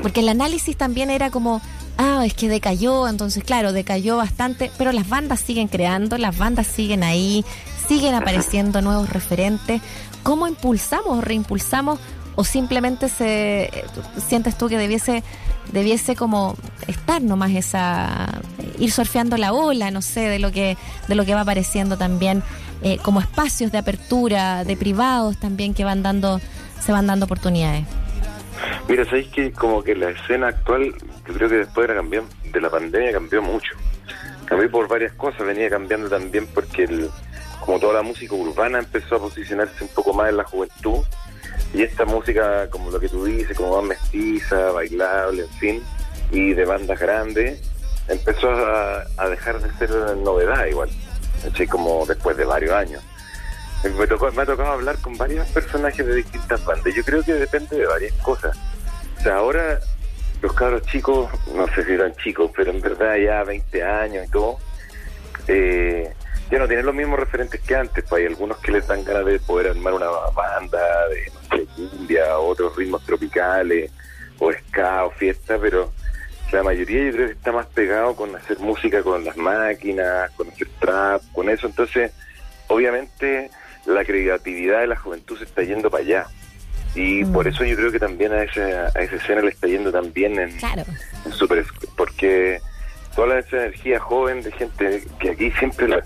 porque 0.00 0.20
el 0.20 0.28
análisis 0.28 0.76
también 0.76 1.10
era 1.10 1.30
como, 1.30 1.60
ah, 1.98 2.22
es 2.24 2.34
que 2.34 2.48
decayó, 2.48 3.08
entonces 3.08 3.42
claro, 3.42 3.72
decayó 3.72 4.16
bastante, 4.16 4.70
pero 4.78 4.92
las 4.92 5.08
bandas 5.08 5.40
siguen 5.40 5.66
creando, 5.66 6.18
las 6.18 6.38
bandas 6.38 6.68
siguen 6.68 7.02
ahí, 7.02 7.44
siguen 7.88 8.14
apareciendo 8.14 8.80
nuevos 8.80 9.10
referentes. 9.10 9.82
¿Cómo 10.22 10.46
impulsamos 10.46 11.24
reimpulsamos 11.24 11.98
o 12.34 12.44
simplemente 12.44 13.08
se 13.08 13.70
sientes 14.18 14.56
tú 14.56 14.68
que 14.68 14.78
debiese 14.78 15.22
debiese 15.70 16.16
como 16.16 16.56
estar 16.86 17.22
nomás 17.22 17.50
esa 17.52 18.40
ir 18.78 18.90
surfeando 18.90 19.36
la 19.36 19.52
ola 19.52 19.90
no 19.90 20.02
sé 20.02 20.28
de 20.28 20.38
lo 20.38 20.50
que 20.50 20.76
de 21.08 21.14
lo 21.14 21.24
que 21.24 21.34
va 21.34 21.42
apareciendo 21.42 21.96
también 21.96 22.42
eh, 22.82 22.98
como 23.02 23.20
espacios 23.20 23.70
de 23.70 23.78
apertura 23.78 24.64
de 24.64 24.76
privados 24.76 25.38
también 25.38 25.74
que 25.74 25.84
van 25.84 26.02
dando 26.02 26.40
se 26.80 26.90
van 26.90 27.06
dando 27.06 27.26
oportunidades. 27.26 27.84
Mira 28.88 29.04
sabéis 29.04 29.28
que 29.28 29.52
como 29.52 29.82
que 29.82 29.94
la 29.94 30.10
escena 30.10 30.48
actual 30.48 30.92
yo 31.26 31.34
creo 31.34 31.48
que 31.48 31.56
después 31.58 31.88
de 31.88 31.94
la, 31.94 32.02
de 32.02 32.60
la 32.60 32.70
pandemia 32.70 33.12
cambió 33.12 33.42
mucho. 33.42 33.74
Cambió 34.44 34.70
por 34.70 34.88
varias 34.88 35.12
cosas 35.12 35.46
venía 35.46 35.70
cambiando 35.70 36.08
también 36.08 36.46
porque 36.52 36.84
el, 36.84 37.08
como 37.64 37.78
toda 37.78 37.94
la 37.94 38.02
música 38.02 38.34
urbana 38.34 38.80
empezó 38.80 39.16
a 39.16 39.18
posicionarse 39.20 39.84
un 39.84 39.90
poco 39.90 40.12
más 40.12 40.28
en 40.28 40.36
la 40.36 40.44
juventud 40.44 40.98
y 41.72 41.82
esta 41.82 42.04
música, 42.04 42.68
como 42.70 42.90
lo 42.90 43.00
que 43.00 43.08
tú 43.08 43.24
dices, 43.24 43.56
como 43.56 43.80
más 43.80 43.98
mestiza, 43.98 44.72
bailable, 44.72 45.42
en 45.42 45.50
fin, 45.58 45.82
y 46.30 46.52
de 46.52 46.64
bandas 46.64 46.98
grandes, 46.98 47.62
empezó 48.08 48.50
a, 48.50 49.28
dejar 49.28 49.60
de 49.60 49.72
ser 49.78 49.90
novedad 50.18 50.66
igual, 50.66 50.90
así 51.50 51.66
como 51.66 52.04
después 52.06 52.36
de 52.36 52.44
varios 52.44 52.72
años. 52.72 53.02
Me, 53.84 53.90
me 53.90 54.04
ha 54.04 54.46
tocado 54.46 54.72
hablar 54.72 54.98
con 54.98 55.16
varios 55.16 55.46
personajes 55.48 56.06
de 56.06 56.14
distintas 56.14 56.64
bandas. 56.64 56.94
Yo 56.94 57.02
creo 57.02 57.22
que 57.22 57.34
depende 57.34 57.76
de 57.76 57.86
varias 57.86 58.12
cosas. 58.18 58.56
O 59.18 59.22
sea, 59.22 59.36
ahora 59.36 59.80
los 60.40 60.52
cabros 60.52 60.82
chicos, 60.82 61.30
no 61.54 61.66
sé 61.74 61.84
si 61.84 61.92
eran 61.92 62.14
chicos, 62.16 62.50
pero 62.54 62.70
en 62.70 62.80
verdad 62.80 63.16
ya 63.16 63.44
20 63.44 63.82
años 63.82 64.26
y 64.26 64.30
todo, 64.30 64.58
eh, 65.48 66.12
ya 66.52 66.58
no 66.58 66.66
tienen 66.66 66.84
los 66.84 66.94
mismos 66.94 67.18
referentes 67.18 67.62
que 67.62 67.74
antes. 67.74 68.04
Pues 68.06 68.20
hay 68.20 68.26
algunos 68.26 68.58
que 68.58 68.72
les 68.72 68.86
dan 68.86 69.02
ganas 69.04 69.24
de 69.24 69.40
poder 69.40 69.68
armar 69.68 69.94
una 69.94 70.08
banda 70.36 71.08
de, 71.08 71.32
no 71.32 71.56
sé, 71.56 71.66
cumbia, 71.74 72.38
otros 72.38 72.76
ritmos 72.76 73.02
tropicales, 73.06 73.90
o 74.38 74.52
ska, 74.52 75.06
o 75.06 75.10
fiesta, 75.12 75.58
pero 75.58 75.90
la 76.52 76.62
mayoría 76.62 77.04
yo 77.06 77.12
creo 77.12 77.26
que 77.28 77.32
está 77.32 77.52
más 77.52 77.66
pegado 77.68 78.14
con 78.14 78.36
hacer 78.36 78.58
música 78.58 79.02
con 79.02 79.24
las 79.24 79.38
máquinas, 79.38 80.30
con 80.32 80.50
hacer 80.50 80.68
trap, 80.78 81.22
con 81.32 81.48
eso. 81.48 81.66
Entonces, 81.66 82.12
obviamente, 82.68 83.50
la 83.86 84.04
creatividad 84.04 84.80
de 84.80 84.88
la 84.88 84.96
juventud 84.96 85.38
se 85.38 85.44
está 85.44 85.62
yendo 85.62 85.90
para 85.90 86.04
allá. 86.04 86.26
Y 86.94 87.24
mm. 87.24 87.32
por 87.32 87.48
eso 87.48 87.64
yo 87.64 87.74
creo 87.76 87.90
que 87.90 87.98
también 87.98 88.34
a, 88.34 88.42
esa, 88.42 88.92
a 88.94 89.00
esa 89.00 89.16
escena 89.16 89.40
le 89.40 89.48
está 89.48 89.68
yendo 89.68 89.90
también 89.90 90.38
en, 90.38 90.50
en 90.50 91.32
super, 91.32 91.64
porque 91.96 92.60
toda 93.14 93.38
esa 93.38 93.56
energía 93.56 94.00
joven 94.00 94.42
de 94.42 94.52
gente 94.52 95.04
que 95.18 95.30
aquí 95.30 95.50
siempre 95.52 95.88
la 95.88 96.02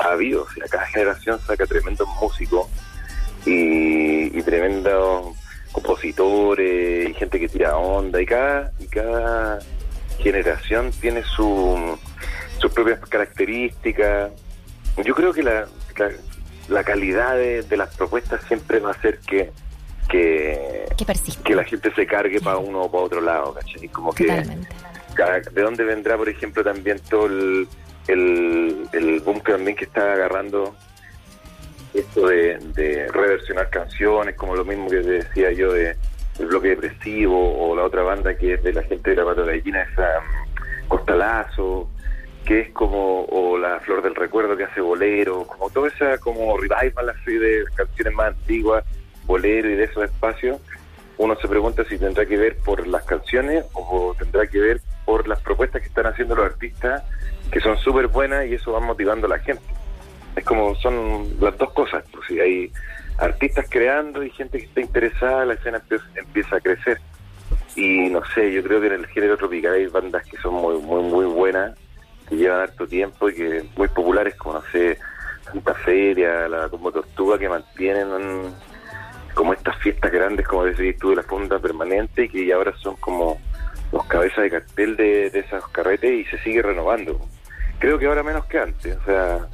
ha 0.00 0.12
habido. 0.12 0.42
O 0.42 0.50
sea, 0.50 0.64
cada 0.70 0.86
generación 0.86 1.40
saca 1.40 1.66
tremendos 1.66 2.08
músicos 2.20 2.68
y, 3.46 4.36
y 4.36 4.42
tremendos 4.42 5.36
compositores 5.72 7.10
y 7.10 7.14
gente 7.14 7.38
que 7.38 7.48
tira 7.48 7.76
onda 7.76 8.20
y 8.20 8.26
cada, 8.26 8.72
y 8.78 8.86
cada 8.86 9.58
generación 10.18 10.90
tiene 11.00 11.22
su, 11.22 11.98
sus 12.58 12.72
propias 12.72 13.00
características. 13.00 14.32
Yo 15.04 15.14
creo 15.14 15.32
que 15.32 15.42
la, 15.42 15.66
la, 16.68 16.84
calidad 16.84 17.36
de, 17.36 17.76
las 17.76 17.94
propuestas 17.94 18.42
siempre 18.44 18.80
va 18.80 18.90
a 18.90 19.00
ser 19.00 19.18
que 19.20 19.52
que, 20.08 20.86
que, 21.44 21.54
la 21.54 21.64
gente 21.64 21.92
se 21.94 22.06
cargue 22.06 22.40
para 22.40 22.56
uno 22.56 22.84
o 22.84 22.90
para 22.90 23.04
otro 23.04 23.20
lado, 23.20 23.52
¿cachai? 23.52 23.88
Como 23.90 24.10
que 24.14 24.24
de 25.26 25.62
dónde 25.62 25.84
vendrá, 25.84 26.16
por 26.16 26.28
ejemplo, 26.28 26.62
también 26.62 27.00
todo 27.10 27.26
el, 27.26 27.68
el, 28.08 29.20
boom 29.24 29.40
también 29.40 29.76
que 29.76 29.84
está 29.84 30.12
agarrando 30.12 30.74
esto 31.92 32.28
de, 32.28 33.08
reversionar 33.12 33.68
canciones, 33.70 34.36
como 34.36 34.54
lo 34.54 34.64
mismo 34.64 34.88
que 34.88 34.96
decía 34.96 35.52
yo 35.52 35.72
de 35.72 35.96
el 36.38 36.46
bloque 36.46 36.68
depresivo 36.68 37.58
o 37.58 37.74
la 37.74 37.82
otra 37.82 38.02
banda 38.02 38.36
que 38.36 38.54
es 38.54 38.62
de 38.62 38.72
la 38.72 38.84
gente 38.84 39.10
de 39.10 39.16
la 39.16 39.24
Pato 39.24 39.44
Gallina, 39.44 39.82
esa 39.82 40.20
um, 40.20 40.86
Costalazo, 40.86 41.90
que 42.44 42.60
es 42.60 42.70
como, 42.70 43.24
o 43.24 43.58
la 43.58 43.80
Flor 43.80 44.02
del 44.02 44.14
Recuerdo 44.14 44.56
que 44.56 44.62
hace 44.62 44.80
bolero, 44.80 45.44
como 45.48 45.68
toda 45.68 45.88
esa 45.88 46.16
como 46.18 46.56
revival 46.56 47.08
así 47.08 47.36
de 47.36 47.64
canciones 47.74 48.14
más 48.14 48.28
antiguas, 48.28 48.84
bolero 49.24 49.68
y 49.68 49.74
de 49.74 49.84
esos 49.84 50.04
espacios, 50.04 50.60
uno 51.16 51.36
se 51.40 51.48
pregunta 51.48 51.84
si 51.88 51.98
tendrá 51.98 52.24
que 52.24 52.36
ver 52.36 52.56
por 52.58 52.86
las 52.86 53.04
canciones 53.04 53.64
o 53.72 54.14
tendrá 54.16 54.46
que 54.46 54.60
ver 54.60 54.80
por 55.08 55.26
las 55.26 55.40
propuestas 55.40 55.80
que 55.80 55.88
están 55.88 56.04
haciendo 56.04 56.36
los 56.36 56.44
artistas 56.44 57.02
que 57.50 57.60
son 57.60 57.78
súper 57.78 58.08
buenas 58.08 58.44
y 58.46 58.52
eso 58.52 58.72
va 58.72 58.80
motivando 58.80 59.26
a 59.26 59.30
la 59.30 59.38
gente. 59.38 59.64
Es 60.36 60.44
como 60.44 60.74
son 60.74 61.34
las 61.40 61.56
dos 61.56 61.72
cosas, 61.72 62.04
pues 62.12 62.26
si 62.28 62.38
hay 62.38 62.70
artistas 63.16 63.64
creando 63.70 64.22
y 64.22 64.28
gente 64.28 64.58
que 64.58 64.66
está 64.66 64.82
interesada, 64.82 65.46
la 65.46 65.54
escena 65.54 65.82
empieza 66.14 66.56
a 66.56 66.60
crecer. 66.60 67.00
Y 67.74 68.10
no 68.10 68.20
sé, 68.34 68.52
yo 68.52 68.62
creo 68.62 68.82
que 68.82 68.88
en 68.88 68.92
el 68.92 69.06
género 69.06 69.38
tropical 69.38 69.72
hay 69.72 69.86
bandas 69.86 70.26
que 70.26 70.36
son 70.42 70.52
muy, 70.52 70.76
muy, 70.76 71.02
muy 71.02 71.24
buenas, 71.24 71.74
que 72.28 72.36
llevan 72.36 72.60
harto 72.60 72.86
tiempo 72.86 73.30
y 73.30 73.34
que 73.34 73.64
muy 73.78 73.88
populares, 73.88 74.34
como 74.34 74.56
no 74.56 74.62
sé, 74.70 74.98
Santa 75.42 75.72
Feria, 75.72 76.46
la 76.48 76.68
como 76.68 76.92
Tortuga, 76.92 77.38
que 77.38 77.48
mantienen 77.48 78.08
como 79.32 79.54
estas 79.54 79.78
fiestas 79.78 80.12
grandes, 80.12 80.46
como 80.46 80.66
decís 80.66 80.98
tú, 80.98 81.10
de 81.10 81.16
la 81.16 81.22
funda 81.22 81.58
permanente, 81.58 82.24
y 82.24 82.28
que 82.28 82.52
ahora 82.52 82.74
son 82.76 82.94
como 82.96 83.38
los 83.92 84.04
cabezas 84.06 84.44
de 84.44 84.50
cartel 84.50 84.96
de, 84.96 85.30
de 85.30 85.38
esos 85.40 85.66
carretes 85.68 86.12
y 86.12 86.24
se 86.24 86.38
sigue 86.42 86.62
renovando. 86.62 87.18
Creo 87.78 87.98
que 87.98 88.06
ahora 88.06 88.22
menos 88.22 88.44
que 88.46 88.58
antes, 88.58 88.96
o 88.96 89.04
sea, 89.04 89.48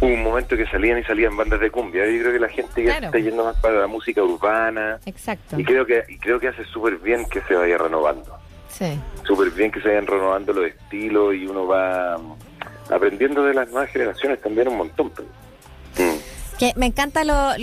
hubo 0.00 0.14
un 0.14 0.22
momento 0.22 0.56
que 0.56 0.66
salían 0.66 0.98
y 0.98 1.04
salían 1.04 1.36
bandas 1.36 1.60
de 1.60 1.70
cumbia. 1.70 2.06
Yo 2.06 2.20
creo 2.20 2.32
que 2.32 2.38
la 2.38 2.48
gente 2.48 2.84
ya 2.84 2.98
está 2.98 3.18
yendo 3.18 3.44
más 3.44 3.56
para 3.60 3.80
la 3.80 3.86
música 3.86 4.22
urbana. 4.22 4.98
Exacto. 5.06 5.58
Y 5.58 5.64
creo 5.64 5.84
que 5.84 6.04
y 6.08 6.18
creo 6.18 6.40
que 6.40 6.48
hace 6.48 6.64
súper 6.64 6.96
bien 6.96 7.26
que 7.26 7.40
se 7.42 7.54
vaya 7.54 7.76
renovando. 7.78 8.36
Sí. 8.68 8.98
Súper 9.24 9.50
bien 9.50 9.70
que 9.70 9.80
se 9.80 9.88
vayan 9.88 10.06
renovando 10.06 10.52
los 10.52 10.66
estilos 10.66 11.34
y 11.34 11.46
uno 11.46 11.66
va 11.66 12.16
mm, 12.18 12.92
aprendiendo 12.92 13.44
de 13.44 13.54
las 13.54 13.68
nuevas 13.70 13.90
generaciones 13.90 14.40
también 14.40 14.68
un 14.68 14.78
montón. 14.78 15.12
Que 16.60 16.74
me 16.76 16.84
encanta 16.84 17.24
lo, 17.24 17.56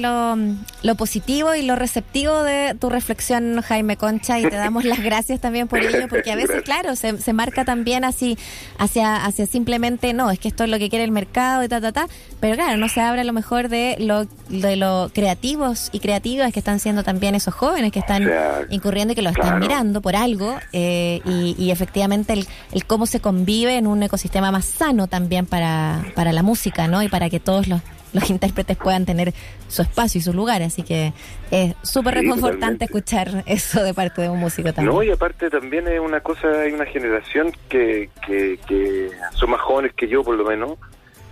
lo, 0.82 0.96
positivo 0.96 1.54
y 1.54 1.62
lo 1.62 1.76
receptivo 1.76 2.42
de 2.42 2.74
tu 2.74 2.90
reflexión, 2.90 3.62
Jaime 3.62 3.96
Concha, 3.96 4.40
y 4.40 4.50
te 4.50 4.56
damos 4.56 4.86
las 4.86 5.04
gracias 5.04 5.40
también 5.40 5.68
por 5.68 5.78
ello, 5.78 6.08
porque 6.10 6.32
a 6.32 6.36
veces, 6.36 6.64
claro, 6.64 6.96
se, 6.96 7.16
se 7.20 7.32
marca 7.32 7.64
también 7.64 8.04
así 8.04 8.40
hacia, 8.80 9.24
hacia 9.24 9.46
simplemente, 9.46 10.16
no, 10.16 10.32
es 10.32 10.40
que 10.40 10.48
esto 10.48 10.64
es 10.64 10.72
lo 10.72 10.80
que 10.80 10.90
quiere 10.90 11.06
el 11.06 11.12
mercado 11.12 11.64
y 11.64 11.68
ta, 11.68 11.80
ta, 11.80 11.92
ta, 11.92 12.08
pero 12.40 12.56
claro, 12.56 12.78
no 12.78 12.90
se 12.90 13.00
habla 13.02 13.22
a 13.22 13.24
lo 13.24 13.34
mejor 13.34 13.70
de 13.70 13.98
lo, 14.00 14.26
de 14.50 14.78
lo 14.78 15.12
creativos 15.14 15.90
y 15.92 16.00
creativas 16.00 16.52
que 16.52 16.58
están 16.58 16.80
siendo 16.80 17.04
también 17.04 17.36
esos 17.36 17.54
jóvenes 17.54 17.92
que 17.92 18.00
están 18.00 18.28
incurriendo 18.72 19.12
y 19.12 19.16
que 19.16 19.22
lo 19.22 19.30
están 19.30 19.60
mirando 19.60 20.02
por 20.02 20.16
algo, 20.16 20.58
eh, 20.74 21.22
y, 21.24 21.56
y, 21.64 21.70
efectivamente 21.70 22.34
el, 22.34 22.48
el 22.72 22.86
cómo 22.86 23.06
se 23.06 23.20
convive 23.20 23.78
en 23.78 23.86
un 23.86 24.02
ecosistema 24.02 24.50
más 24.50 24.66
sano 24.66 25.06
también 25.06 25.46
para, 25.46 26.04
para 26.16 26.32
la 26.32 26.42
música, 26.42 26.88
¿no? 26.88 27.04
Y 27.04 27.10
para 27.10 27.30
que 27.30 27.40
todos 27.40 27.68
los 27.68 27.80
los 28.14 28.30
intérpretes 28.30 28.78
puedan 28.78 29.06
tener 29.06 29.34
su 29.68 29.82
espacio 29.82 30.20
y 30.20 30.22
su 30.22 30.34
lugar. 30.34 30.62
Así 30.62 30.84
que 30.84 31.14
es 31.52 31.76
súper 31.82 32.16
reconfortante 32.16 32.86
escuchar 32.86 33.44
eso 33.46 33.84
de 33.84 33.94
parte 33.94 34.22
de 34.22 34.30
un 34.30 34.40
músico 34.40 34.74
también. 34.74 34.96
No, 34.96 35.04
y 35.04 35.12
aparte 35.12 35.50
también 35.50 35.88
es 35.88 36.00
una 36.00 36.22
cosa, 36.22 36.48
hay 36.62 36.72
una 36.72 36.86
generación 36.86 37.52
que, 37.70 38.10
que, 38.26 39.10
son 39.34 39.52
más 39.52 39.62
jóvenes 39.62 39.94
que 39.94 40.08
yo 40.08 40.24
por 40.24 40.36
lo 40.36 40.46
menos, 40.46 40.74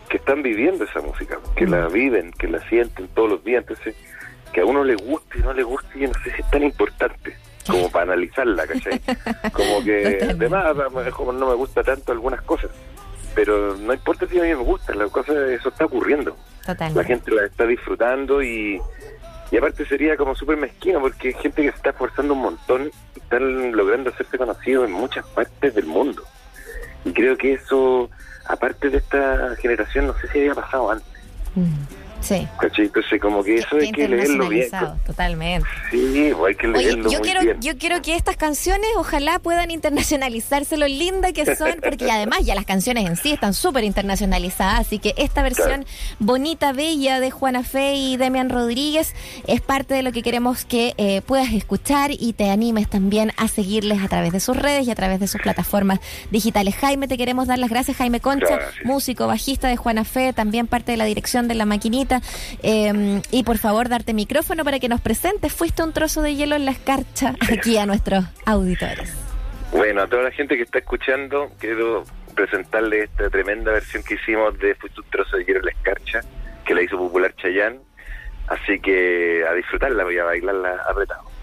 que 0.09 0.17
están 0.17 0.43
viviendo 0.43 0.83
esa 0.83 1.01
música, 1.01 1.39
que 1.55 1.65
la 1.65 1.89
mm. 1.89 1.93
viven, 1.93 2.31
que 2.31 2.47
la 2.47 2.59
sienten 2.69 3.07
todos 3.09 3.29
los 3.29 3.43
días. 3.43 3.63
Entonces, 3.67 3.95
que 4.53 4.61
a 4.61 4.65
uno 4.65 4.83
le 4.83 4.95
guste 4.95 5.39
y 5.39 5.41
no 5.41 5.53
le 5.53 5.63
guste, 5.63 5.99
yo 5.99 6.07
no 6.07 6.13
sé 6.23 6.31
si 6.35 6.41
es 6.41 6.49
tan 6.49 6.63
importante 6.63 7.35
como 7.67 7.89
para 7.89 8.13
analizarla, 8.13 8.67
¿cachai? 8.67 9.01
Como 9.51 9.83
que 9.83 10.19
además 10.21 10.75
no 10.75 11.49
me 11.49 11.55
gusta 11.55 11.81
tanto 11.81 12.11
algunas 12.11 12.43
cosas 12.43 12.69
pero 13.35 13.75
no 13.75 13.93
importa 13.93 14.25
si 14.25 14.39
a 14.39 14.43
mí 14.43 14.47
me 14.47 14.55
gusta, 14.55 14.95
la 14.95 15.07
cosa 15.09 15.33
eso 15.51 15.69
está 15.69 15.85
ocurriendo. 15.85 16.35
La 16.95 17.03
gente 17.03 17.31
la 17.31 17.45
está 17.45 17.65
disfrutando 17.65 18.41
y, 18.41 18.81
y 19.51 19.57
aparte 19.57 19.85
sería 19.85 20.17
como 20.17 20.35
súper 20.35 20.57
mezquino 20.57 20.99
porque 20.99 21.29
hay 21.29 21.33
gente 21.35 21.61
que 21.61 21.69
se 21.71 21.77
está 21.77 21.89
esforzando 21.91 22.33
un 22.33 22.41
montón 22.41 22.91
y 23.15 23.19
están 23.19 23.71
logrando 23.75 24.09
hacerse 24.09 24.37
conocidos 24.37 24.85
en 24.85 24.91
muchas 24.93 25.25
partes 25.27 25.75
del 25.75 25.85
mundo. 25.85 26.23
Y 27.03 27.13
creo 27.13 27.37
que 27.37 27.53
eso, 27.53 28.09
aparte 28.47 28.89
de 28.89 28.97
esta 28.97 29.55
generación, 29.57 30.07
no 30.07 30.13
sé 30.15 30.27
si 30.27 30.39
había 30.39 30.55
pasado 30.55 30.91
antes. 30.91 31.07
Mm. 31.53 32.04
Sí. 32.25 32.47
Entonces, 32.61 33.21
como 33.21 33.43
que 33.43 33.55
eso 33.57 33.77
hay 33.79 33.91
que 33.91 34.07
leerlo 34.07 34.49
bien. 34.49 34.67
Totalmente. 35.05 35.67
Sí, 35.91 36.31
pues, 36.35 36.49
hay 36.49 36.55
que 36.55 36.67
leerlo 36.67 37.11
yo 37.11 37.21
quiero, 37.21 37.41
Yo 37.59 37.77
quiero 37.77 38.01
que 38.01 38.15
estas 38.15 38.35
canciones 38.35 38.89
ojalá 38.97 39.37
puedan 39.37 39.69
internacionalizarse 39.69 40.75
lo 40.77 40.87
linda 40.87 41.31
que 41.33 41.55
son, 41.55 41.75
porque 41.83 42.09
además 42.09 42.39
ya 42.43 42.55
las 42.55 42.65
canciones 42.65 43.05
en 43.05 43.15
sí 43.15 43.31
están 43.33 43.53
súper 43.53 43.83
internacionalizadas, 43.83 44.79
así 44.79 44.97
que 44.97 45.13
esta 45.17 45.43
versión 45.43 45.85
bonita, 46.17 46.73
bella 46.73 47.19
de 47.19 47.29
Juana 47.29 47.63
Fe 47.63 47.93
y 47.93 48.17
Demian 48.17 48.49
Rodríguez 48.49 49.13
es 49.45 49.61
parte 49.61 49.93
de 49.93 50.01
lo 50.01 50.11
que 50.11 50.23
queremos 50.23 50.65
que 50.65 50.95
eh, 50.97 51.21
puedas 51.21 51.53
escuchar 51.53 52.09
y 52.11 52.33
te 52.33 52.49
animes 52.49 52.89
también 52.89 53.33
a 53.37 53.47
seguirles 53.47 54.01
a 54.03 54.07
través 54.07 54.31
de 54.31 54.39
sus 54.39 54.57
redes 54.57 54.87
y 54.87 54.91
a 54.91 54.95
través 54.95 55.19
de 55.19 55.27
sus 55.27 55.41
plataformas 55.41 55.99
digitales. 56.31 56.75
Jaime, 56.75 57.07
te 57.07 57.17
queremos 57.17 57.47
dar 57.47 57.59
las 57.59 57.69
gracias, 57.69 57.97
Jaime 57.97 58.19
Concha, 58.19 58.59
músico, 58.83 59.27
bajista 59.27 59.67
de 59.67 59.77
Juana 59.77 60.03
Fe, 60.05 60.33
también 60.33 60.65
parte 60.65 60.91
de 60.91 60.97
la 60.97 61.05
dirección 61.05 61.47
de 61.47 61.53
La 61.53 61.65
Maquinita 61.65 62.14
Em, 62.61 63.21
y 63.31 63.43
por 63.43 63.57
favor, 63.57 63.89
darte 63.89 64.13
micrófono 64.13 64.63
para 64.63 64.79
que 64.79 64.89
nos 64.89 65.01
presentes. 65.01 65.53
Fuiste 65.53 65.83
un 65.83 65.93
trozo 65.93 66.21
de 66.21 66.35
hielo 66.35 66.55
en 66.55 66.65
la 66.65 66.71
escarcha 66.71 67.35
aquí 67.51 67.77
a 67.77 67.85
nuestros 67.85 68.25
auditores. 68.45 69.13
Bueno, 69.71 70.03
a 70.03 70.07
toda 70.07 70.23
la 70.23 70.31
gente 70.31 70.55
que 70.55 70.63
está 70.63 70.79
escuchando, 70.79 71.51
quiero 71.59 72.03
presentarle 72.35 73.03
esta 73.03 73.29
tremenda 73.29 73.71
versión 73.71 74.03
que 74.03 74.15
hicimos 74.15 74.57
de 74.59 74.75
Fuiste 74.75 75.01
un 75.01 75.09
trozo 75.09 75.37
de 75.37 75.45
hielo 75.45 75.59
en 75.59 75.65
la 75.65 75.71
escarcha, 75.71 76.21
que 76.65 76.73
la 76.73 76.81
hizo 76.81 76.97
popular 76.97 77.33
Chayán. 77.35 77.79
Así 78.47 78.79
que 78.79 79.43
a 79.49 79.53
disfrutarla, 79.53 80.03
voy 80.03 80.17
a 80.19 80.23
bailarla 80.23 80.83
apretado. 80.87 81.34